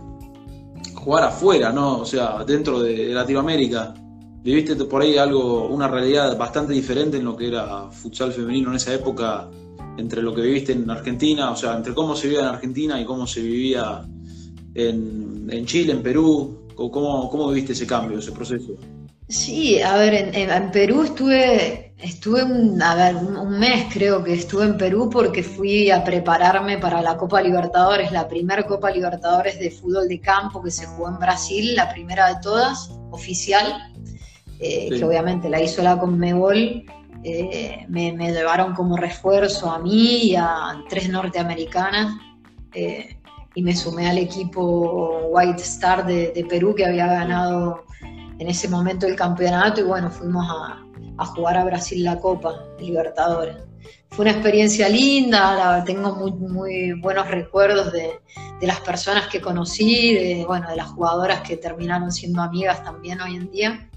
[0.95, 1.99] jugar afuera, ¿no?
[1.99, 3.95] O sea, dentro de Latinoamérica.
[4.43, 8.77] Viviste por ahí algo, una realidad bastante diferente en lo que era futsal femenino en
[8.77, 9.51] esa época,
[9.99, 13.05] entre lo que viviste en Argentina, o sea, entre cómo se vivía en Argentina y
[13.05, 14.03] cómo se vivía
[14.75, 16.67] en, Chile, en Perú.
[16.75, 18.75] ¿Cómo, ¿Cómo viviste ese cambio, ese proceso?
[19.31, 24.65] Sí, a ver, en, Perú estuve, estuve un, a ver, un, mes creo que estuve
[24.65, 29.71] en Perú porque fui a prepararme para la Copa Libertadores, la primera Copa Libertadores de
[29.71, 33.93] fútbol de campo que se jugó en Brasil, la primera de todas, oficial,
[34.59, 36.85] eh, que obviamente la hizo la Conmebol.
[37.23, 42.17] Eh, me, llevaron como refuerzo a mí y a tres norteamericanas
[42.75, 43.20] eh,
[43.55, 47.85] y me sumé al equipo White Star de Perú que había ganado
[48.41, 50.83] en ese momento el campeonato y bueno, fuimos a,
[51.27, 53.57] jugar a Brasil la Copa Libertadores.
[54.09, 58.19] Fue una experiencia linda, tengo muy, muy buenos recuerdos de,
[58.63, 63.37] las personas que conocí, de, bueno, de las jugadoras que terminaron siendo amigas también hoy
[63.37, 63.91] en día.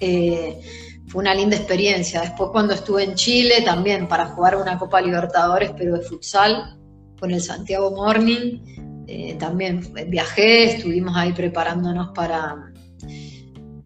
[0.00, 0.60] Eh,
[1.06, 2.22] fue una linda experiencia.
[2.22, 6.77] Después cuando estuve en Chile también para jugar una Copa Libertadores, pero de futsal,
[7.18, 12.72] con el Santiago Morning, eh, también viajé, estuvimos ahí preparándonos para,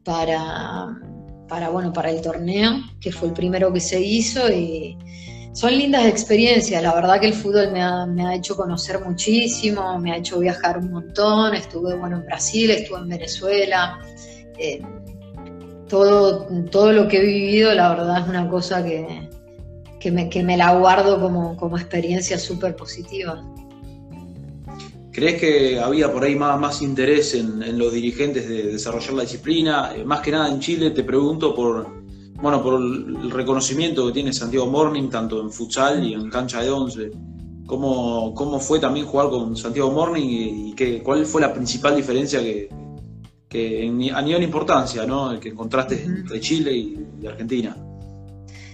[0.04, 4.96] para, bueno, para el torneo, que fue el primero que se hizo y
[5.52, 6.82] son lindas experiencias.
[6.82, 10.40] La verdad que el fútbol me ha, me ha hecho conocer muchísimo, me ha hecho
[10.40, 11.54] viajar un montón.
[11.54, 13.98] Estuve bueno, en Brasil, estuve en Venezuela.
[14.58, 14.82] Eh,
[15.88, 19.28] todo, todo lo que he vivido, la verdad es una cosa que,
[20.02, 23.42] que, me, que me la guardo como, como experiencia súper positiva.
[25.12, 29.92] ¿Crees que había por ahí más, más interés en, los dirigentes de desarrollar la disciplina?
[29.94, 31.86] Eh, más que nada en Chile, te pregunto por,
[32.40, 36.70] bueno, por el reconocimiento que tiene Santiago Morning, tanto en futsal y en cancha de
[36.70, 37.10] once.
[37.66, 42.40] ¿Cómo, cómo fue también jugar con Santiago Morning y, qué, cuál fue la principal diferencia
[42.42, 42.68] que,
[44.14, 45.38] a nivel de importancia ¿no?
[45.38, 47.76] que encontraste entre Chile y, Argentina?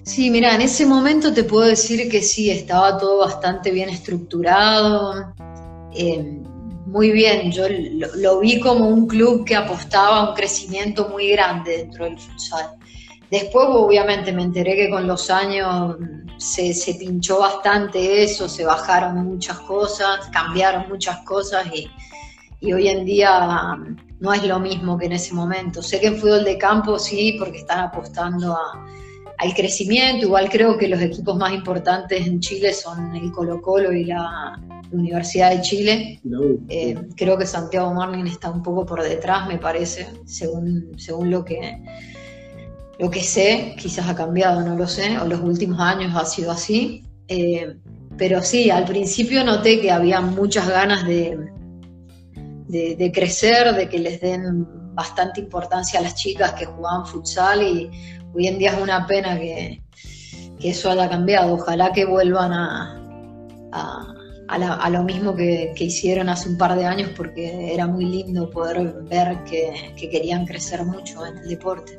[0.08, 5.34] Sí, mira, en ese momento te puedo decir que sí, estaba todo bastante bien estructurado.
[5.92, 6.40] Eh,
[6.86, 7.64] muy bien, yo
[8.16, 12.70] lo, vi como un club que apostaba a un crecimiento muy grande dentro del futsal.
[13.30, 15.96] Después, obviamente, me enteré que con los años
[16.38, 21.66] se, pinchó bastante eso, se bajaron muchas cosas, cambiaron muchas cosas
[22.62, 23.76] y, hoy en día
[24.20, 25.82] no es lo mismo que en ese momento.
[25.82, 28.56] Sé que en fútbol de campo sí, porque están apostando
[29.38, 30.26] al crecimiento.
[30.26, 34.60] Igual creo que los equipos más importantes en Chile son el Colo Colo y la,
[34.90, 36.20] Universidad de Chile.
[36.70, 41.44] Eh, creo que Santiago Morning está un poco por detrás, me parece, según, según lo
[41.44, 41.82] que
[42.98, 46.50] lo que sé, quizás ha cambiado, no lo sé, o los últimos años ha sido
[46.50, 47.04] así.
[47.28, 47.76] Eh,
[48.16, 51.38] pero sí, al principio noté que había muchas ganas de,
[52.66, 57.88] de, crecer, de que les den bastante importancia a las chicas que jugaban futsal y
[58.34, 59.80] hoy en día es una pena que,
[60.60, 61.54] eso haya cambiado.
[61.54, 62.94] Ojalá que vuelvan a,
[64.90, 69.44] lo mismo que, hicieron hace un par de años porque era muy lindo poder ver
[69.44, 71.98] que, querían crecer mucho en el deporte.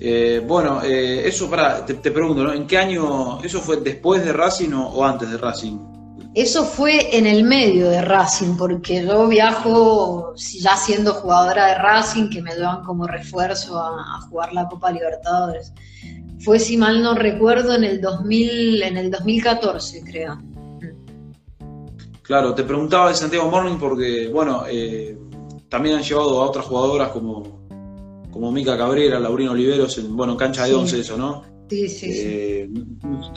[0.00, 2.52] Eh, bueno, eh, eso para, te, pregunto, ¿no?
[2.52, 5.97] ¿en qué año, eso fue después de Racing o antes de Racing?
[6.38, 12.30] Eso fue en el medio de Racing, porque yo viajo ya siendo jugadora de Racing,
[12.30, 15.72] que me dan como refuerzo a, jugar la Copa Libertadores.
[16.38, 20.40] Fue, si mal no recuerdo, en el, 2000, en el 2014, creo.
[22.22, 25.18] Claro, te preguntaba de Santiago Morning porque, bueno, eh,
[25.68, 27.66] también han llevado a otras jugadoras como,
[28.30, 31.42] como Mica Cabrera, Laurino Oliveros, en, bueno, cancha de once eso, ¿no?
[31.68, 32.70] Sí, sí, eh,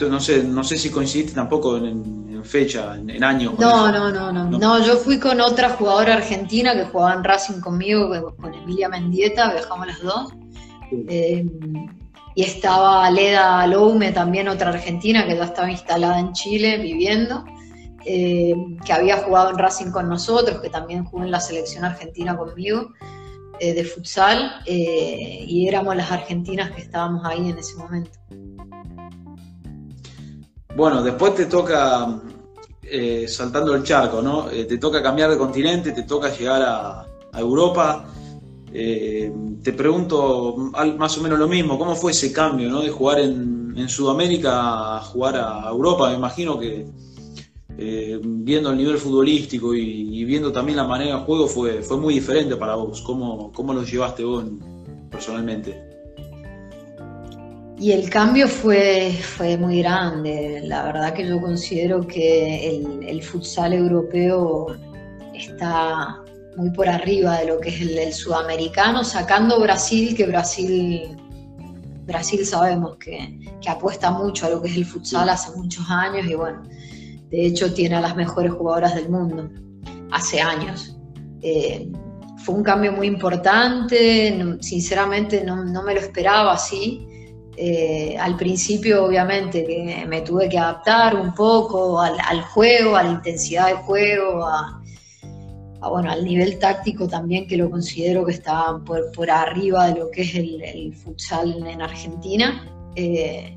[0.08, 3.54] No sé, no sé si coincidiste tampoco en, fecha, en, año.
[3.58, 7.60] No, no, no, no, no, Yo fui con otra jugadora argentina que jugaba en Racing
[7.60, 10.32] conmigo, con Emilia Mendieta, viajamos las dos.
[11.08, 11.46] Eh,
[12.34, 17.44] y estaba Leda Loume, también otra argentina que ya estaba instalada en Chile viviendo,
[18.06, 22.36] eh, que había jugado en Racing con nosotros, que también jugó en la selección argentina
[22.36, 22.92] conmigo.
[23.62, 28.10] Eh, de futsal eh, y éramos las argentinas que estábamos ahí en ese momento.
[30.76, 32.20] Bueno, después te toca,
[32.82, 34.44] eh, saltando el charco, ¿no?
[34.44, 38.04] te toca cambiar de continente, te toca llegar a, Europa.
[38.70, 40.54] te pregunto
[40.98, 42.82] más o menos lo mismo, ¿cómo fue ese cambio, ¿no?
[42.82, 46.86] De jugar en, en Sudamérica a jugar a Europa, me imagino que
[47.78, 52.14] eh, viendo el nivel futbolístico y, viendo también la manera de juego fue, fue muy
[52.14, 53.00] diferente para vos.
[53.02, 54.44] ¿Cómo, cómo lo llevaste vos
[55.10, 55.91] personalmente?
[57.82, 60.60] Y el cambio fue, fue muy grande.
[60.62, 62.76] La verdad que yo considero que
[63.08, 64.76] el, futsal europeo
[65.34, 66.22] está
[66.56, 71.16] muy por arriba de lo que es el, sudamericano, sacando Brasil, que Brasil,
[72.06, 76.24] Brasil sabemos que, que, apuesta mucho a lo que es el futsal hace muchos años
[76.28, 76.62] y bueno,
[77.30, 79.50] de hecho, tiene a las mejores jugadoras del mundo
[80.12, 80.96] hace años.
[81.40, 81.90] Eh,
[82.44, 87.08] fue un cambio muy importante, sinceramente no, me lo esperaba así.
[87.56, 93.10] Eh, al principio, obviamente, que me tuve que adaptar un poco al, juego, a la
[93.10, 94.80] intensidad del juego, a,
[95.90, 100.22] bueno, al nivel táctico también, que lo considero que está por, arriba de lo que
[100.22, 102.66] es el, futsal en Argentina.
[102.96, 103.56] Eh,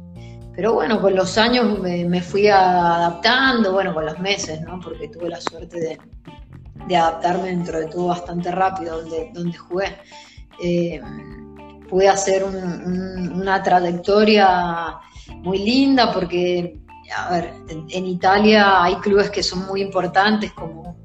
[0.53, 4.79] pero bueno, con los años me, fui adaptando, bueno, con los meses, ¿no?
[4.79, 5.79] Porque tuve la suerte
[6.87, 9.97] de, adaptarme dentro de todo bastante rápido donde, donde jugué.
[10.61, 11.01] Eh,
[11.89, 14.97] pude hacer una trayectoria
[15.41, 16.79] muy linda porque,
[17.15, 20.97] a en, Italia hay clubes que son muy importantes como,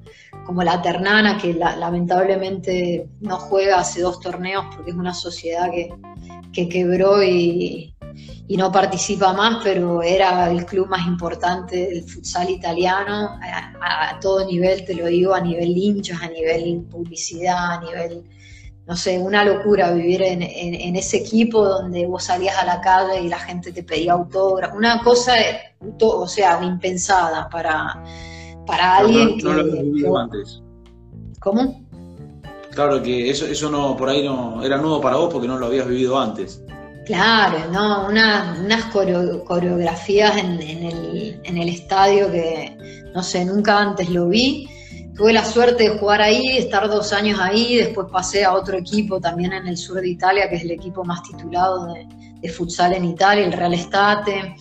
[0.44, 5.90] como la Ternana, que lamentablemente no juega hace dos torneos porque es una sociedad que,
[6.52, 7.94] que quebró y,
[8.50, 13.38] y no participa más, pero era el club más importante del futsal italiano,
[13.80, 18.24] a, todo nivel, te lo digo, a nivel hinchas, a nivel publicidad, a nivel,
[18.90, 20.42] no sé, una locura vivir en,
[20.96, 25.00] ese equipo donde vos salías a la calle y la gente te pedía autógrafo, una
[25.00, 25.34] cosa,
[26.00, 28.02] o sea, impensada para,
[28.66, 29.44] para alguien que...
[29.44, 30.60] No lo habías vivido antes.
[31.38, 31.84] ¿Cómo?
[32.72, 35.66] Claro que eso, eso no, por ahí no era nuevo para vos porque no lo
[35.66, 36.60] habías vivido antes.
[37.06, 38.08] Claro, ¿no?
[38.08, 38.86] unas
[39.46, 40.60] coreografías en,
[41.44, 42.76] el, estadio que,
[43.14, 44.68] no sé, nunca antes lo vi.
[45.20, 49.20] Tuve la suerte de jugar ahí, estar dos años ahí, después pasé a otro equipo
[49.20, 53.04] también en el sur de Italia, que es el equipo más titulado de, futsal en
[53.04, 54.56] Italia, el Real Estate.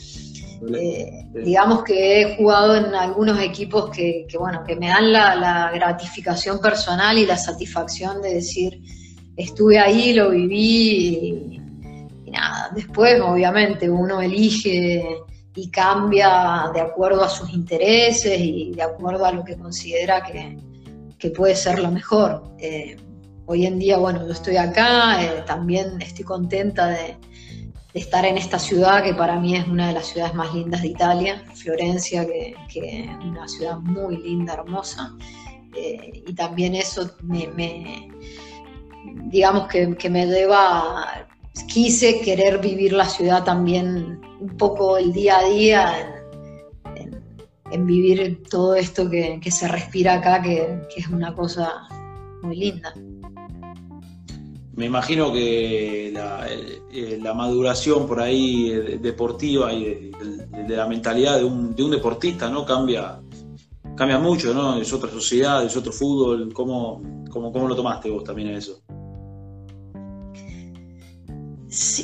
[0.78, 5.72] Eh, digamos que he jugado en algunos equipos que, bueno, que me dan la, la,
[5.72, 8.82] gratificación personal y la satisfacción de decir,
[9.38, 11.58] estuve ahí, lo viví
[12.30, 15.24] nada, después obviamente uno elige
[15.62, 20.58] y cambia de acuerdo a sus intereses y de acuerdo a lo que considera que,
[21.32, 22.56] puede ser lo mejor.
[22.60, 22.96] Eh,
[23.46, 27.18] hoy en día, bueno, yo estoy acá, eh, también estoy contenta de,
[27.94, 30.90] estar en esta ciudad que para mí es una de las ciudades más lindas de
[30.90, 35.14] Italia, Florencia, que, es una ciudad muy linda, hermosa.
[35.76, 38.08] Eh, y también eso me,
[39.26, 41.28] digamos que, que, me lleva
[41.68, 46.20] quise querer vivir la ciudad también un poco el día a día
[47.72, 51.88] en vivir todo esto que, se respira acá, que, es una cosa
[52.42, 52.94] muy linda.
[54.74, 61.44] Me imagino que la, eh, maduración por ahí eh, deportiva y de, la mentalidad de
[61.44, 63.20] un, deportista no cambia
[63.96, 64.80] cambia mucho, ¿no?
[64.80, 66.54] Es otra sociedad, es otro fútbol.
[66.54, 68.82] ¿Cómo, cómo, cómo lo tomaste vos también eso?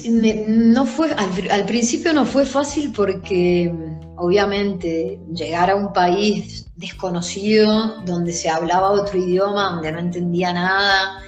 [0.07, 3.73] No fue, al, principio no fue fácil porque
[4.15, 11.23] obviamente llegar a un país desconocido, donde se hablaba otro idioma, donde no entendía nada,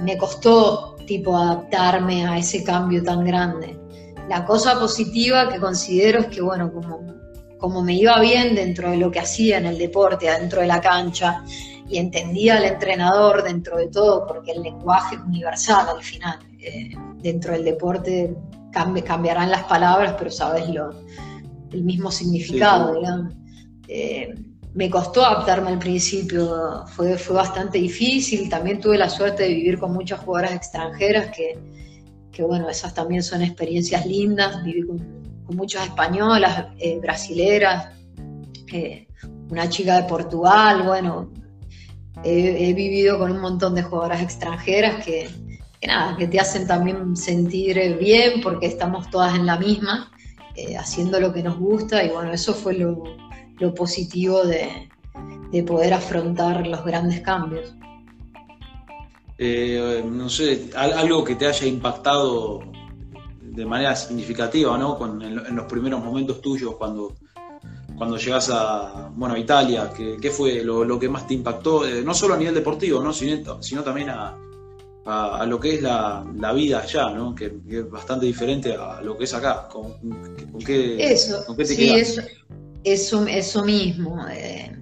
[0.00, 3.78] me costó tipo adaptarme a ese cambio tan grande.
[4.28, 7.04] La cosa positiva que considero es que, bueno, como,
[7.58, 10.80] como me iba bien dentro de lo que hacía en el deporte, dentro de la
[10.80, 11.44] cancha,
[11.88, 16.49] y entendía al entrenador dentro de todo, porque el lenguaje es universal al final.
[16.62, 16.90] Eh,
[17.22, 18.36] dentro del deporte
[18.72, 20.90] cambiarán las palabras, pero sabes lo,
[21.72, 23.00] el mismo significado,
[23.88, 24.34] eh,
[24.72, 29.78] me costó adaptarme al principio, fue, fue bastante difícil, también tuve la suerte de vivir
[29.78, 31.58] con muchas jugadoras extranjeras que,
[32.30, 37.88] que bueno, esas también son experiencias lindas, viví con, muchas españolas, eh, brasileras,
[38.72, 39.08] eh,
[39.50, 41.32] una chica de Portugal, bueno,
[42.22, 45.28] he, vivido con un montón de jugadoras extranjeras que,
[45.80, 50.12] que nada, que te hacen también sentir bien porque estamos todas en la misma,
[50.54, 53.02] eh, haciendo lo que nos gusta y bueno, eso fue lo,
[53.74, 54.88] positivo de,
[55.66, 57.74] poder afrontar los grandes cambios.
[59.38, 62.60] Eh, no sé, algo que te haya impactado
[63.40, 64.98] de manera significativa, ¿no?
[65.22, 67.14] en, los primeros momentos tuyos cuando,
[67.96, 71.86] cuando llegas a, bueno, Italia, ¿qué, fue lo, que más te impactó?
[71.86, 73.12] Eh, no solo a nivel deportivo, ¿no?
[73.14, 74.36] sino también a,
[75.06, 76.24] a, lo que es la,
[76.54, 77.34] vida allá, ¿no?
[77.34, 79.68] Que, es bastante diferente a lo que es acá.
[79.68, 79.94] ¿Con,
[80.64, 81.90] qué, eso, sí,
[82.84, 84.26] Eso, eso, mismo.
[84.28, 84.76] Eh,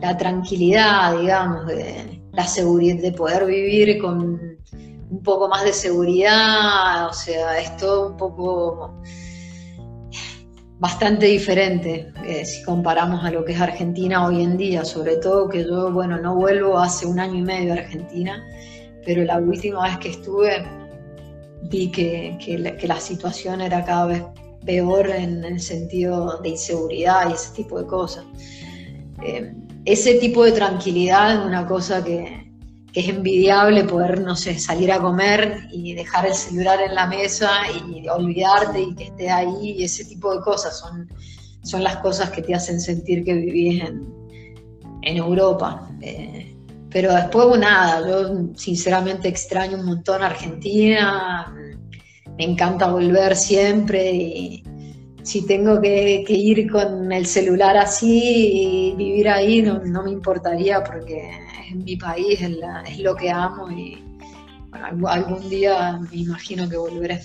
[0.00, 4.58] la tranquilidad, digamos, de, la seguridad, de poder vivir con
[5.10, 9.00] un poco más de seguridad, o sea, es todo un poco
[10.80, 15.48] bastante diferente eh, si comparamos a lo que es Argentina hoy en día, sobre todo
[15.48, 18.44] que yo, bueno, no vuelvo hace un año y medio a Argentina
[19.04, 20.64] pero la última vez que estuve
[21.70, 24.22] vi que, que, la, situación era cada vez
[24.64, 28.24] peor en el sentido de inseguridad y ese tipo de cosas.
[29.22, 29.52] Eh,
[29.84, 32.50] ese tipo de tranquilidad es una cosa que,
[32.92, 37.06] que, es envidiable poder, no sé, salir a comer y dejar el celular en la
[37.06, 37.50] mesa
[37.86, 41.08] y olvidarte y que esté ahí y ese tipo de cosas son,
[41.62, 44.14] son las cosas que te hacen sentir que vivís en,
[45.02, 45.88] en Europa.
[46.00, 46.53] Eh,
[46.94, 51.52] pero después, nada, yo sinceramente extraño un montón Argentina,
[52.38, 54.62] me encanta volver siempre y
[55.24, 61.32] si tengo que, ir con el celular así y vivir ahí, no, me importaría porque
[61.68, 64.00] es mi país, es, lo que amo y
[65.08, 67.20] algún día me imagino que volveré.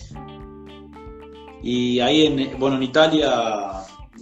[1.62, 3.30] Y ahí, en, bueno, en Italia,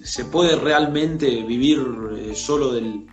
[0.04, 1.80] ¿se puede realmente vivir
[2.18, 3.06] eh, solo del,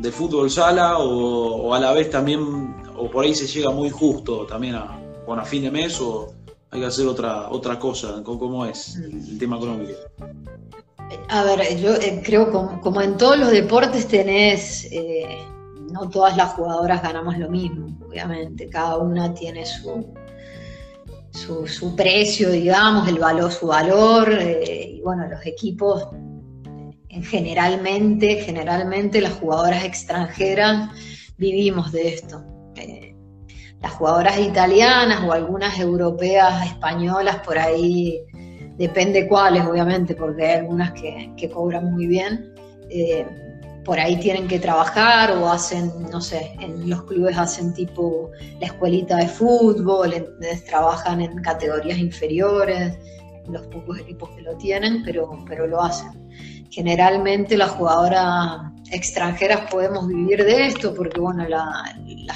[0.00, 4.46] de fútbol sala o, a la vez también, o por ahí se llega muy justo
[4.46, 4.98] también a,
[5.28, 6.32] a fin de mes o
[6.70, 8.22] hay que hacer otra, otra cosa?
[8.24, 9.92] ¿Cómo es el tema económico?
[11.28, 15.38] A ver, yo eh, creo como, como en todos los deportes tenés, eh,
[15.92, 20.06] no todas las jugadoras ganamos lo mismo, obviamente, cada una tiene su,
[21.66, 26.06] su, precio, digamos, el valor, su valor, eh, y bueno, los equipos
[27.22, 30.90] generalmente, generalmente las jugadoras extranjeras
[31.36, 32.42] vivimos de esto.
[32.76, 33.16] Eh,
[33.80, 38.20] las jugadoras italianas o algunas europeas, españolas, por ahí,
[38.76, 42.54] depende cuáles, obviamente, porque hay algunas que, cobran muy bien.
[42.90, 43.26] Eh,
[43.84, 48.30] por ahí tienen que trabajar o hacen, no sé, en los clubes hacen tipo
[48.60, 50.36] la escuelita de fútbol,
[50.66, 52.98] trabajan en categorías inferiores,
[53.48, 56.29] los pocos equipos que lo tienen, pero, pero lo hacen
[56.70, 61.84] generalmente las jugadoras extranjeras podemos vivir de esto porque bueno la,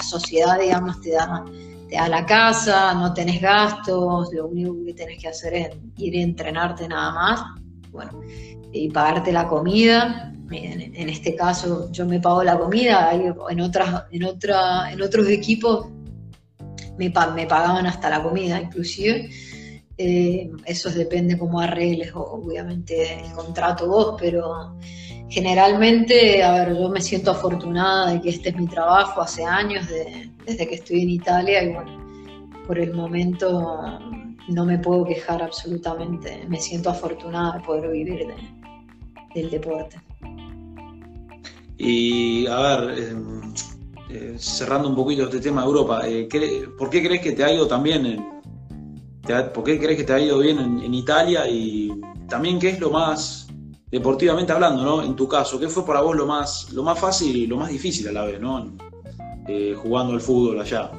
[0.03, 1.45] sociedad digamos te da
[1.89, 6.17] te da la casa no tenés gastos lo único que tenés que hacer es ir
[6.17, 7.41] a entrenarte nada más
[7.91, 8.21] bueno
[8.73, 10.33] y pagarte la comida.
[10.51, 15.89] En, este caso yo me pago la comida en otras en otra en otros equipos
[16.99, 19.31] me, me pagaban hasta la comida inclusive
[19.97, 24.77] eh, eso depende cómo arregles, obviamente, el contrato vos, pero
[25.29, 29.87] generalmente, a ver, yo me siento afortunada de que este es mi trabajo hace años,
[30.45, 32.05] desde que estoy en Italia, y bueno,
[32.67, 34.01] por el momento
[34.49, 36.45] no me puedo quejar absolutamente.
[36.49, 38.27] Me siento afortunada de poder vivir
[39.35, 39.97] del deporte.
[41.77, 43.15] Y a ver,
[44.11, 46.03] eh, cerrando un poquito este tema de Europa,
[46.79, 48.35] ¿por qué crees que te ha ido también en,
[49.25, 51.49] ¿Por qué crees que te ha ido bien en, Italia?
[51.49, 51.91] Y
[52.29, 53.47] también, ¿qué es lo más,
[53.91, 55.03] deportivamente hablando, ¿no?
[55.03, 57.71] En tu caso, ¿qué fue para vos lo más, lo más fácil y lo más
[57.71, 58.71] difícil a la vez, ¿no?
[59.49, 60.91] Eh, jugando al fútbol allá.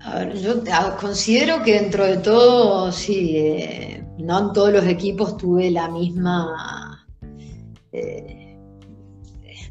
[0.00, 0.54] A ver, yo
[1.00, 7.06] considero que dentro de todo, sí, eh, no en todos los equipos tuve la misma,
[7.92, 8.58] eh,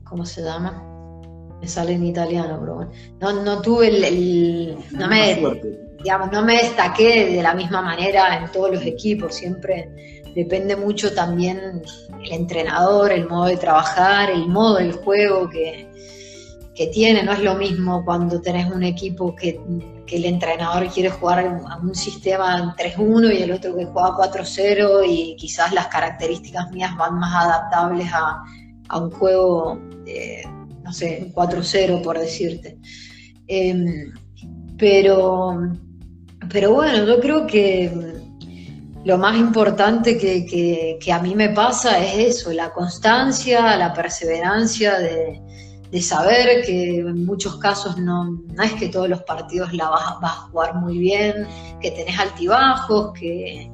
[0.03, 0.94] ¿cómo se llama?
[1.61, 5.35] Me sale en italiano, pero bueno, no, no tuve el, no me,
[6.03, 9.89] digamos, no me destaqué de la misma manera en todos los equipos, siempre
[10.35, 11.81] depende mucho también
[12.23, 15.87] el entrenador, el modo de trabajar, el modo del juego que,
[16.75, 19.59] que tiene, no es lo mismo cuando tenés un equipo que,
[20.05, 25.03] que el entrenador quiere jugar a un sistema 3-1 y el otro que juega 4-0
[25.07, 28.43] y quizás las características mías van más adaptables a,
[28.89, 30.43] a un juego eh,
[30.85, 32.77] no sé, 4-0 por decirte.
[33.47, 34.13] Em,
[34.77, 35.73] pero,
[36.49, 37.91] pero bueno, yo creo que
[39.03, 45.41] lo más importante que, a mí me pasa es eso, la constancia, la perseverancia de,
[46.01, 50.31] saber que en muchos casos no, no, es que todos los partidos la vas, vas,
[50.33, 51.47] a jugar muy bien,
[51.79, 53.71] que tenés altibajos, que,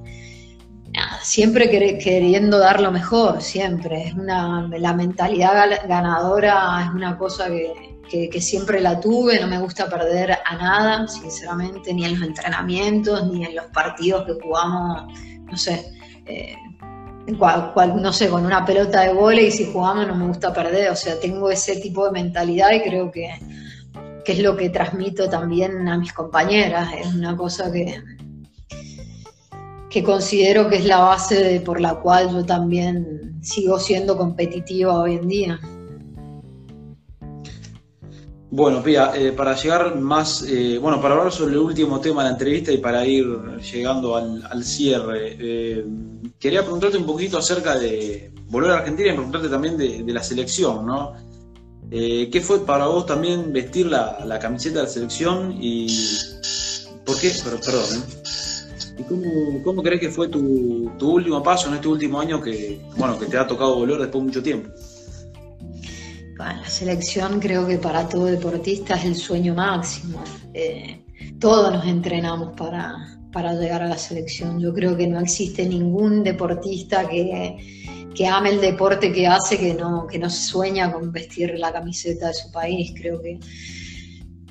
[1.22, 4.08] siempre queriendo dar lo mejor, siempre.
[4.08, 9.89] Es una, la mentalidad ganadora es una cosa que, siempre la tuve, no me gusta
[9.89, 15.14] perder a nada, sinceramente, ni en los entrenamientos, ni en los partidos que jugamos,
[15.49, 15.93] no sé,
[16.26, 16.56] eh,
[17.28, 21.20] no sé, con una pelota de y si jugamos no me gusta perder, o sea,
[21.20, 23.30] tengo ese tipo de mentalidad y creo que,
[24.26, 28.02] que es lo que transmito también a mis compañeras, es una cosa que,
[29.91, 35.15] que considero que es la base por la cual yo también sigo siendo competitiva hoy
[35.15, 35.59] en día.
[38.49, 42.29] Bueno, Pia, eh, para llegar más, eh, bueno, para hablar sobre el último tema de
[42.29, 43.25] la entrevista y para ir
[43.59, 45.85] llegando al, cierre, eh,
[46.39, 50.85] quería preguntarte un poquito acerca de volver a Argentina y preguntarte también de, la selección,
[50.85, 51.13] ¿no?
[51.89, 55.87] ¿Qué fue para vos también vestir la, camiseta de la selección y
[57.05, 57.31] por qué?
[57.43, 58.03] perdón,
[59.63, 63.37] cómo, crees que fue tu, último paso en este último año que, bueno, que te
[63.37, 64.69] ha tocado volver después de mucho tiempo?
[66.37, 70.23] la selección creo que para todo deportista es el sueño máximo.
[70.53, 71.03] Eh,
[71.39, 74.59] todos nos entrenamos para, para llegar a la selección.
[74.59, 79.73] Yo creo que no existe ningún deportista que, que ame el deporte que hace que
[79.73, 82.91] no, que no sueña con vestir la camiseta de su país.
[82.95, 83.39] Creo que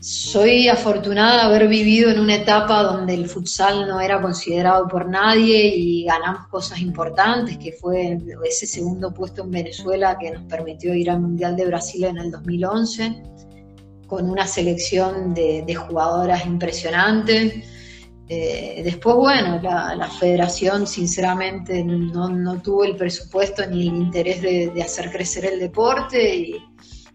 [0.01, 5.07] soy afortunada de haber vivido en una etapa donde el futsal no era considerado por
[5.07, 10.95] nadie y ganamos cosas importantes, que fue ese segundo puesto en Venezuela que nos permitió
[10.95, 13.23] ir al Mundial de Brasil en el 2011,
[14.07, 17.63] con una selección de, jugadoras impresionante.
[18.27, 24.83] Eh, después, bueno, la, federación sinceramente no, tuvo el presupuesto ni el interés de, de
[24.83, 26.57] hacer crecer el deporte y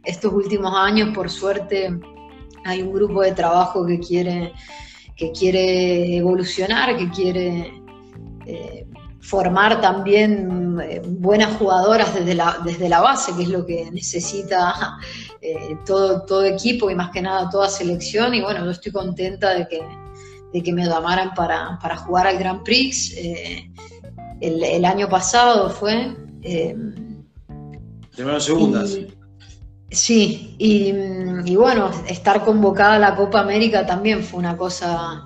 [0.03, 1.89] estos últimos años, por suerte,
[2.65, 4.51] hay un grupo de trabajo que quiere,
[5.15, 7.71] que quiere evolucionar, que quiere
[8.45, 8.87] eh,
[9.21, 14.97] formar también eh, buenas jugadoras desde la, desde la base, que es lo que necesita
[15.41, 18.33] eh, todo, todo equipo y más que nada toda selección.
[18.33, 19.81] Y bueno, yo estoy contenta de que,
[20.51, 23.15] de que me llamaran para, jugar al Grand Prix.
[24.41, 26.15] El, año pasado fue...
[28.15, 28.97] Primero segundas.
[29.91, 35.25] Sí, y, bueno, estar convocada a la Copa América también fue una cosa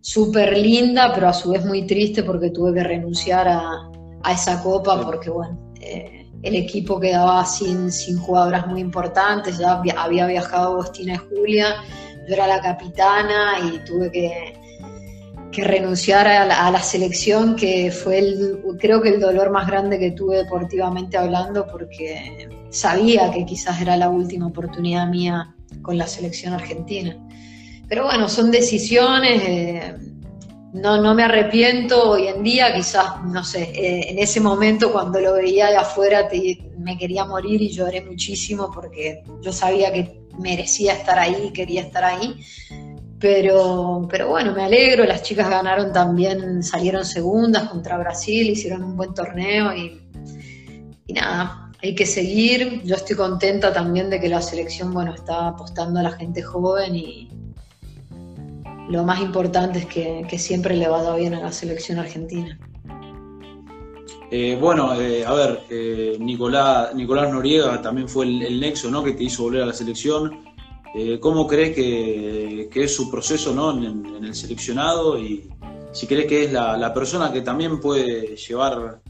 [0.00, 3.90] súper linda, pero a su vez muy triste porque tuve que renunciar a,
[4.32, 10.26] esa Copa porque, bueno, eh, el equipo quedaba sin, sin jugadoras muy importantes, ya había
[10.26, 11.76] viajado Agostina y Julia,
[12.26, 14.57] yo era la capitana y tuve que,
[15.52, 19.98] renunciar a la, a la, selección, que fue el, creo que el dolor más grande
[19.98, 26.06] que tuve deportivamente hablando porque sabía que quizás era la última oportunidad mía con la
[26.06, 27.16] selección argentina.
[27.88, 29.96] Pero bueno, son decisiones, eh,
[30.74, 35.18] no, no me arrepiento hoy en día, quizás, no sé, eh, en ese momento cuando
[35.20, 36.28] lo veía de afuera
[36.78, 42.04] me quería morir y lloré muchísimo porque yo sabía que merecía estar ahí, quería estar
[42.04, 42.36] ahí.
[43.20, 48.96] Pero, pero bueno, me alegro, las chicas ganaron también, salieron segundas contra Brasil, hicieron un
[48.96, 50.00] buen torneo y,
[51.12, 52.82] nada, hay que seguir.
[52.84, 56.94] Yo estoy contenta también de que la selección, bueno, está apostando a la gente joven
[56.94, 57.28] y
[58.88, 62.56] lo más importante es que, siempre le va bien a la selección argentina.
[64.30, 69.02] Eh, bueno, eh, a ver, eh, Nicolás, Nicolás Noriega también fue el, nexo ¿no?
[69.02, 70.47] que te hizo volver a la selección.
[71.20, 73.70] ¿Cómo crees que, es su proceso ¿no?
[73.72, 75.48] en, el seleccionado y
[75.92, 79.00] si crees que es la, persona que también puede llevar,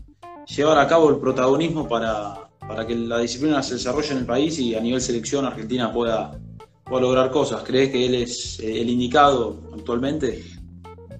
[0.46, 4.58] llevar a cabo el protagonismo para, para, que la disciplina se desarrolle en el país
[4.58, 6.38] y a nivel selección Argentina pueda,
[6.84, 7.62] pueda lograr cosas?
[7.64, 10.42] ¿Crees que él es el indicado actualmente?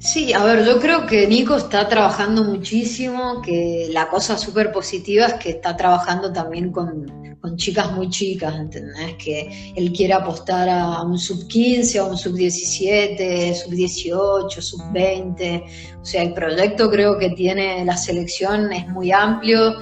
[0.01, 5.27] Sí, a ver, yo creo que Nico está trabajando muchísimo, que la cosa súper positiva
[5.27, 9.15] es que está trabajando también con, chicas muy chicas, ¿entendés?
[9.15, 14.93] Que él quiere apostar a un sub 15, a un sub 17, sub 18, sub
[14.93, 15.65] 20.
[16.01, 19.75] O sea, el proyecto creo que tiene la selección es muy amplio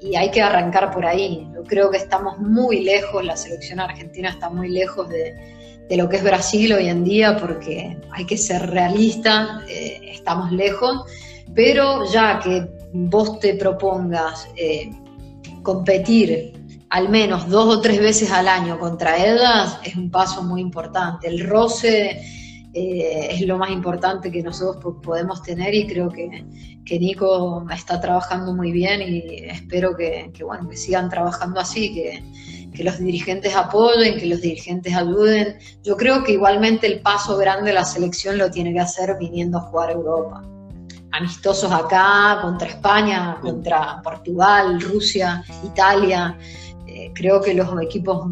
[0.00, 1.46] y hay que arrancar por ahí.
[1.54, 6.08] Yo creo que estamos muy lejos, la selección argentina está muy lejos de de lo
[6.08, 11.02] que es Brasil hoy en día, porque hay que ser realista, eh, estamos lejos,
[11.52, 14.88] pero ya que vos te propongas eh,
[15.64, 16.59] competir
[16.90, 21.28] al menos dos o tres veces al año contra ellas, es un paso muy importante.
[21.28, 22.20] El roce
[22.74, 26.44] eh, es lo más importante que nosotros podemos tener y creo que,
[26.84, 31.94] que, Nico está trabajando muy bien y espero que, que, bueno, que sigan trabajando así,
[31.94, 32.24] que,
[32.74, 35.58] que los dirigentes apoyen, que los dirigentes ayuden.
[35.84, 39.58] Yo creo que igualmente el paso grande de la selección lo tiene que hacer viniendo
[39.58, 40.42] a jugar a Europa.
[41.12, 46.36] Amistosos acá, contra España, contra Portugal, Rusia, Italia.
[46.92, 48.26] Eh, creo que los equipos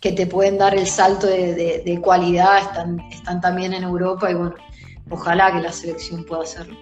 [0.00, 4.54] que te pueden dar el salto de, cualidad están, también en Europa y bueno,
[5.10, 6.74] ojalá que la selección pueda hacerlo.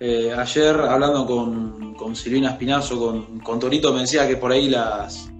[0.00, 4.68] Eh, ayer hablando con, con Silvina Espinazo, con, con, Torito, me decía que por ahí
[4.68, 5.30] las,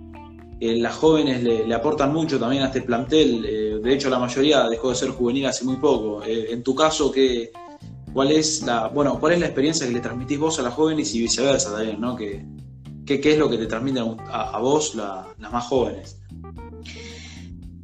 [0.58, 3.82] eh, las jóvenes le, aportan mucho también a este plantel.
[3.82, 6.22] De hecho, la mayoría dejó de ser juvenil hace muy poco.
[6.24, 7.50] en tu caso, ¿qué,
[8.14, 11.14] cuál, es la, bueno, ¿cuál es la experiencia que le transmitís vos a las jóvenes
[11.14, 12.00] y viceversa también?
[12.00, 12.16] ¿no?
[13.06, 16.18] ¿Qué, es lo que te transmiten a, vos las más jóvenes?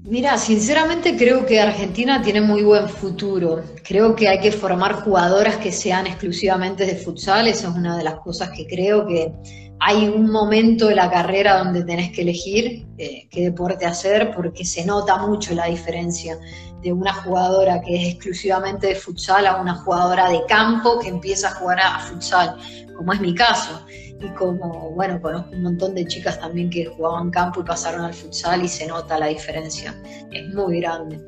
[0.04, 3.62] Mira, sinceramente creo que Argentina tiene muy buen futuro.
[3.84, 7.46] Creo que hay que formar jugadoras que sean exclusivamente de futsal.
[7.46, 9.32] Esa es una de las cosas que creo que
[9.78, 14.64] hay un momento de la carrera donde tenés que elegir eh, qué deporte hacer porque
[14.64, 16.36] se nota mucho la diferencia
[16.82, 21.48] de una jugadora que es exclusivamente de futsal a una jugadora de campo que empieza
[21.48, 22.56] a jugar a futsal,
[22.96, 23.84] como es mi caso
[24.22, 28.14] y como, bueno, conozco un montón de chicas también que jugaban campo y pasaron al
[28.14, 29.94] futsal y se nota la diferencia,
[30.30, 31.20] es muy grande.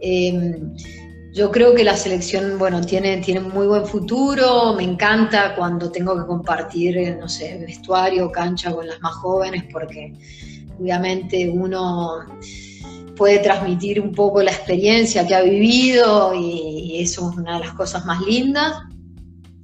[0.00, 0.74] Em,
[1.32, 6.16] yo creo que la selección, bueno, tiene, tiene muy buen futuro, me encanta cuando tengo
[6.16, 10.14] que compartir, no sé, vestuario, cancha con las más jóvenes, porque
[10.78, 12.24] obviamente uno
[13.16, 17.74] puede transmitir un poco la experiencia que ha vivido y eso es una de las
[17.74, 18.74] cosas más lindas.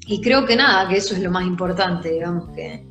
[0.06, 2.86] Y creo que nada, que eso es lo más importante, digamos, que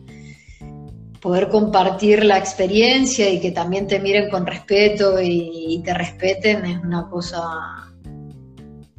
[1.21, 6.79] poder compartir la experiencia y que también te miren con respeto y, te respeten es
[6.83, 7.93] una cosa,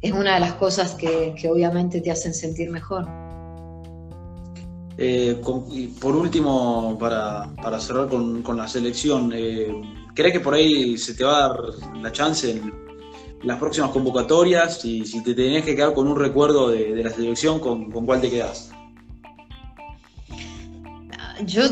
[0.01, 3.07] es una de las cosas que, obviamente te hacen sentir mejor.
[4.97, 5.41] Eh,
[5.99, 7.49] por último, para,
[7.79, 9.73] cerrar con, la selección, eh,
[10.13, 11.57] ¿crees que por ahí se te va a dar
[12.01, 12.71] la chance en,
[13.43, 17.59] las próximas convocatorias y si te tenés que quedar con un recuerdo de, la selección,
[17.59, 18.71] ¿con, cuál te quedas?
[21.45, 21.63] Yo,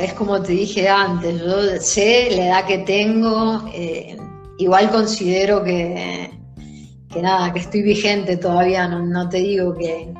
[0.00, 4.16] es como te dije antes, yo sé la edad que tengo, eh,
[4.58, 6.30] igual considero que,
[7.08, 10.12] que nada, que estoy vigente todavía, no, te digo que,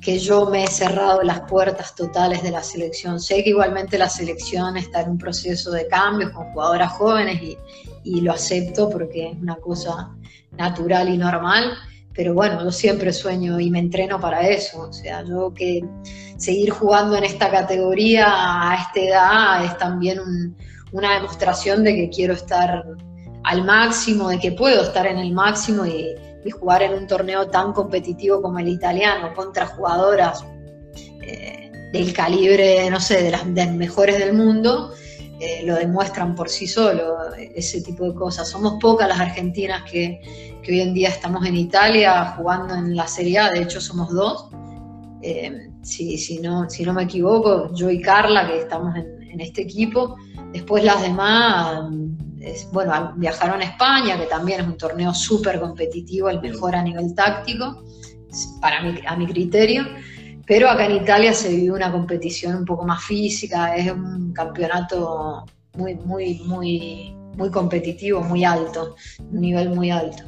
[0.00, 3.20] que yo me he cerrado las puertas totales de la selección.
[3.20, 7.58] Sé que igualmente la selección está en un proceso de cambios con jugadoras jóvenes y,
[8.04, 10.15] y lo acepto porque es una cosa
[10.56, 11.72] natural y normal,
[12.14, 15.82] pero bueno, yo siempre sueño y me entreno para eso, o sea, yo que
[16.38, 20.18] seguir jugando en esta categoría a esta edad es también
[20.92, 22.84] una demostración de que quiero estar
[23.44, 26.14] al máximo, de que puedo estar en el máximo y,
[26.60, 30.44] jugar en un torneo tan competitivo como el italiano contra jugadoras
[31.20, 34.92] eh, del calibre, no sé, de las mejores del mundo
[35.38, 38.48] eh, lo demuestran por sí solo, ese tipo de cosas.
[38.48, 40.20] Somos pocas las argentinas que,
[40.66, 44.48] hoy en día estamos en Italia jugando en la Serie A, de hecho somos dos.
[45.22, 50.16] Eh, si, no, si no me equivoco, yo y Carla, que estamos en, este equipo.
[50.52, 51.90] Después las demás,
[52.72, 57.14] bueno, viajaron a España, que también es un torneo súper competitivo, el mejor a nivel
[57.14, 57.84] táctico,
[58.62, 59.84] para a mi criterio.
[60.46, 65.44] Pero acá en Italia se vive una competición un poco más física, es un campeonato
[65.74, 70.22] muy, muy, muy, muy competitivo, muy alto, un nivel muy alto.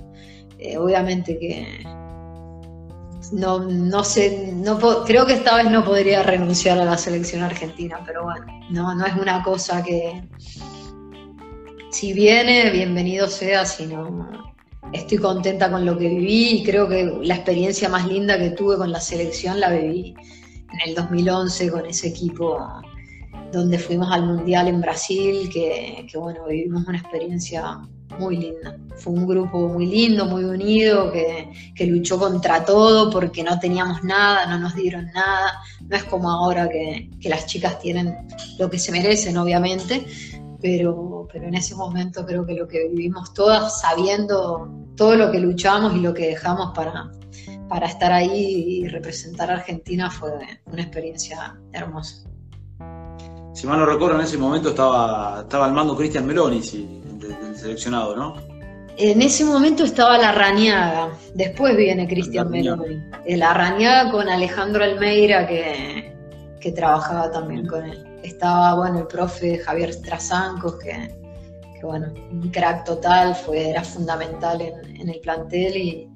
[0.59, 1.85] Eh, obviamente que
[3.33, 8.01] no, no sé, no creo que esta vez no podría renunciar a la selección argentina,
[8.05, 10.23] pero bueno, no, no es una cosa que
[11.91, 14.48] si viene, bienvenido sea, si no,
[14.93, 18.77] estoy contenta con lo que viví y creo que la experiencia más linda que tuve
[18.77, 20.15] con la selección la viví
[20.73, 22.59] en el 2011 con ese equipo
[23.53, 27.79] donde fuimos al Mundial en Brasil, que, que bueno, vivimos una experiencia
[28.19, 28.77] muy linda.
[28.97, 34.03] Fue un grupo muy lindo, muy unido, que, que, luchó contra todo porque no teníamos
[34.03, 35.61] nada, no nos dieron nada.
[35.89, 38.15] No es como ahora que, que las chicas tienen
[38.59, 40.05] lo que se merecen, obviamente,
[40.61, 45.39] pero, pero en ese momento creo que lo que vivimos todas, sabiendo todo lo que
[45.39, 47.11] luchamos y lo que dejamos para,
[47.69, 50.31] para estar ahí y representar a Argentina, fue
[50.67, 52.29] una experiencia hermosa.
[53.55, 58.17] Si mal no recuerdo, en ese momento estaba, estaba al mando Cristian Meloni, del, seleccionado,
[58.17, 58.35] ¿no?
[58.97, 63.01] En ese momento estaba la Rañaga, después viene Cristian Meloni.
[63.29, 66.17] La Rañaga con Alejandro Almeida, que,
[66.61, 71.15] que trabajaba también con él estaba, bueno, el profe Javier Trazancos, que,
[71.83, 76.09] bueno, un crack total, fue, era fundamental en, el plantel y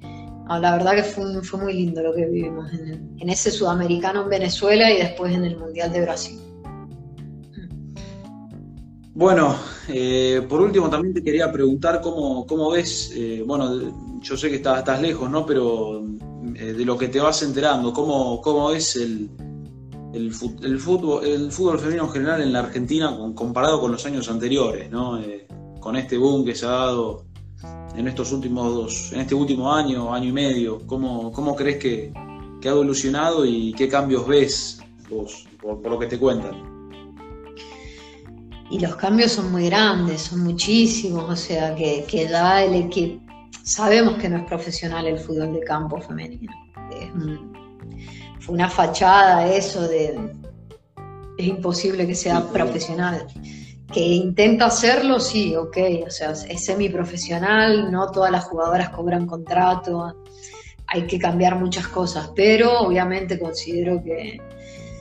[0.49, 4.97] la verdad que fue, muy lindo lo que vivimos en, ese sudamericano en Venezuela y
[4.97, 6.39] después en el Mundial de Brasil.
[9.15, 9.55] Bueno,
[9.87, 14.55] eh, por último también te quería preguntar cómo, cómo ves, eh, bueno, yo sé que
[14.55, 15.45] estás, estás lejos, ¿no?
[15.45, 16.03] Pero
[16.55, 19.29] eh, de lo que te vas enterando, ¿cómo, cómo ves el,
[20.13, 24.89] el, fútbol, el fútbol femenino en general en la Argentina comparado con los años anteriores,
[24.91, 25.19] ¿no?
[25.19, 25.47] Eh,
[25.79, 27.25] con este boom que se ha dado
[27.95, 32.69] en estos últimos en este último año, año y medio, ¿cómo, cómo crees que, ha
[32.69, 36.71] evolucionado y qué cambios ves vos, por, lo que te cuentan?
[38.71, 43.21] Y los cambios son muy grandes, son muchísimos, o sea que, que ya el equipo,
[43.63, 46.51] sabemos que no es profesional el fútbol de campo femenino.
[48.47, 50.17] Una fachada eso de
[51.37, 53.25] es imposible que sea profesional.
[53.91, 55.77] Que intenta hacerlo, sí, ok,
[56.07, 60.15] o sea, es semiprofesional, no todas las jugadoras cobran contrato,
[60.87, 64.41] hay que cambiar muchas cosas, pero obviamente considero que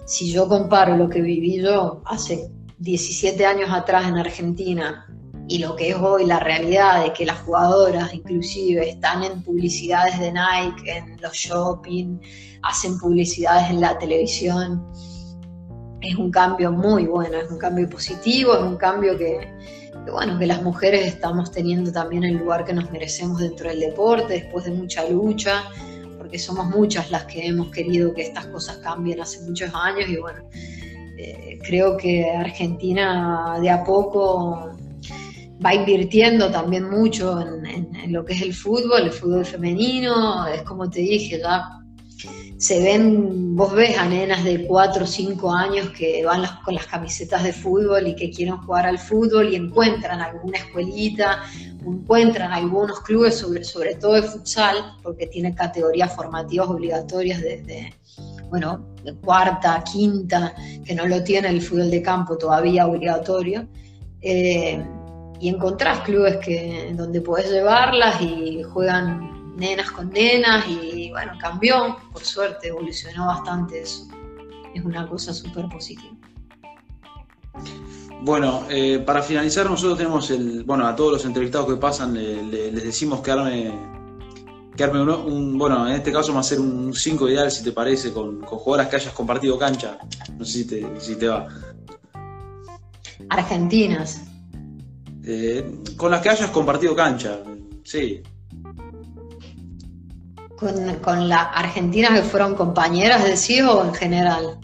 [0.05, 5.07] si yo comparo lo que viví yo hace 17 años atrás en Argentina
[5.49, 10.19] y lo que es hoy la realidad de que las jugadoras inclusive están en publicidades
[10.19, 12.19] de Nike, en los shopping,
[12.63, 14.87] hacen publicidades en la televisión.
[16.01, 19.49] Es un cambio muy bueno, es un cambio positivo, es un cambio que,
[20.11, 24.35] bueno, que las mujeres estamos teniendo también el lugar que nos merecemos dentro del deporte,
[24.35, 25.65] después de mucha lucha,
[26.19, 30.17] porque somos muchas las que hemos querido que estas cosas cambien hace muchos años y
[30.17, 30.49] bueno,
[31.19, 34.73] eh, creo que Argentina de a poco
[35.65, 40.63] va invirtiendo también mucho en, en, lo que es el fútbol, el fútbol femenino, es
[40.63, 41.83] como te dije, ya
[42.63, 46.87] se ven, vos ves a nenas de 4 o 5 años que van con las
[46.87, 51.43] camisetas de fútbol y que quieren jugar al fútbol y encuentran alguna escuelita,
[51.85, 57.95] encuentran algunos clubes, sobre, sobre todo de futsal, porque tiene categorías formativas obligatorias desde,
[58.49, 63.67] bueno, de cuarta, quinta, que no lo tiene el fútbol de campo todavía obligatorio.
[64.21, 64.81] Eh,
[65.43, 71.97] y encontrás clubes que, donde podés llevarlas y juegan nenas con nenas y bueno, cambió,
[72.13, 74.07] por suerte, evolucionó bastante eso.
[74.73, 76.15] Es una cosa súper positiva.
[78.21, 82.85] Bueno, eh, para finalizar nosotros tenemos el, bueno, a todos los entrevistados que pasan les
[82.85, 83.73] decimos que arme,
[84.77, 87.73] que arme un, bueno, en este caso va a ser un 5 ideal si te
[87.73, 89.99] parece, con, con, jugadoras que hayas compartido cancha.
[90.39, 91.49] No sé si te, si te va.
[93.29, 94.32] Argentinas.
[95.25, 97.39] Eh, con las que hayas compartido cancha,
[97.85, 98.23] sí
[101.03, 104.59] con, las argentinas que fueron compañeras de sí o en general?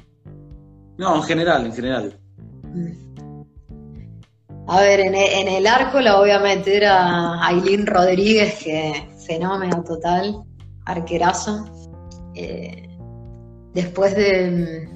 [0.97, 2.19] No, en general, en general.
[2.63, 3.09] Mm.
[4.69, 10.43] A ver, en, el arco la voy a meter a Aileen Rodríguez, que fenómeno total,
[10.85, 11.65] arquerazo.
[12.35, 12.87] Eh,
[13.73, 14.89] después de,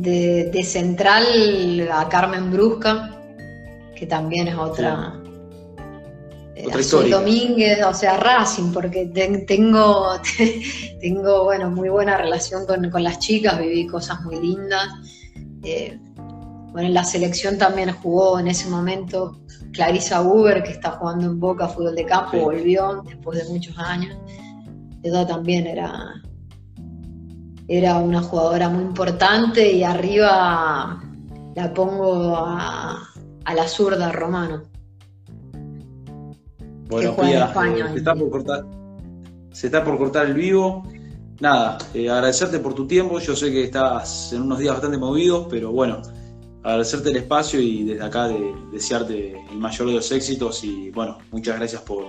[0.00, 3.10] de, de, central a Carmen Brusca,
[3.94, 5.20] que también es otra,
[7.10, 9.06] Domínguez, o sea, Racing, porque
[9.46, 10.12] tengo,
[11.00, 14.88] tengo, bueno, muy buena relación con, las chicas, viví cosas muy lindas.
[15.62, 15.98] Eh,
[16.72, 19.40] bueno, en la selección también jugó en ese momento
[19.72, 24.16] Clarisa Uber, que está jugando en Boca Fútbol de Campo, volvió después de muchos años.
[25.02, 26.22] Ella también era,
[27.70, 31.00] era una jugadora muy importante y arriba
[31.54, 32.98] la pongo a,
[33.44, 34.70] a la zurda Romano
[36.90, 38.66] bueno, Pía, eh, está por cortar,
[39.52, 40.82] se está por cortar el vivo.
[41.38, 43.20] Nada, eh, agradecerte por tu tiempo.
[43.20, 46.02] Yo sé que estás en unos días bastante movidos, pero bueno,
[46.64, 50.64] agradecerte el espacio y desde acá de, desearte el mayor de los éxitos.
[50.64, 52.08] Y bueno, muchas gracias por,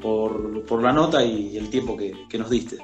[0.00, 2.78] por, la nota y el tiempo que, nos diste.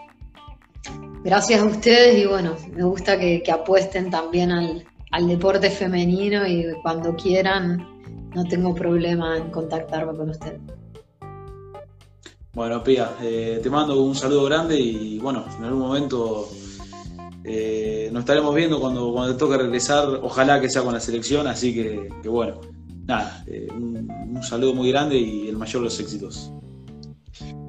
[1.23, 6.67] Gracias a ustedes y bueno, me gusta que, apuesten también al, al deporte femenino y
[6.83, 7.87] cuando quieran
[8.35, 10.61] no tengo problema en contactarme con ustedes.
[12.53, 16.49] Bueno, Pía, eh, te mando un saludo grande y bueno, en algún momento
[17.45, 21.47] eh, nos estaremos viendo cuando, cuando te toque regresar, ojalá que sea con la selección,
[21.47, 22.61] así que, bueno,
[23.07, 26.53] nada, eh, un, saludo muy grande y el mayor de los éxitos.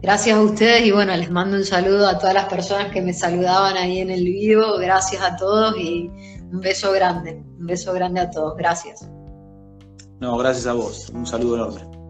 [0.01, 3.13] Gracias a ustedes y bueno, les mando un saludo a todas las personas que me
[3.13, 6.09] saludaban ahí en el vivo, gracias a todos y
[6.51, 9.07] un beso grande, un beso grande a todos, gracias.
[10.19, 12.00] No, gracias a vos, un saludo enorme.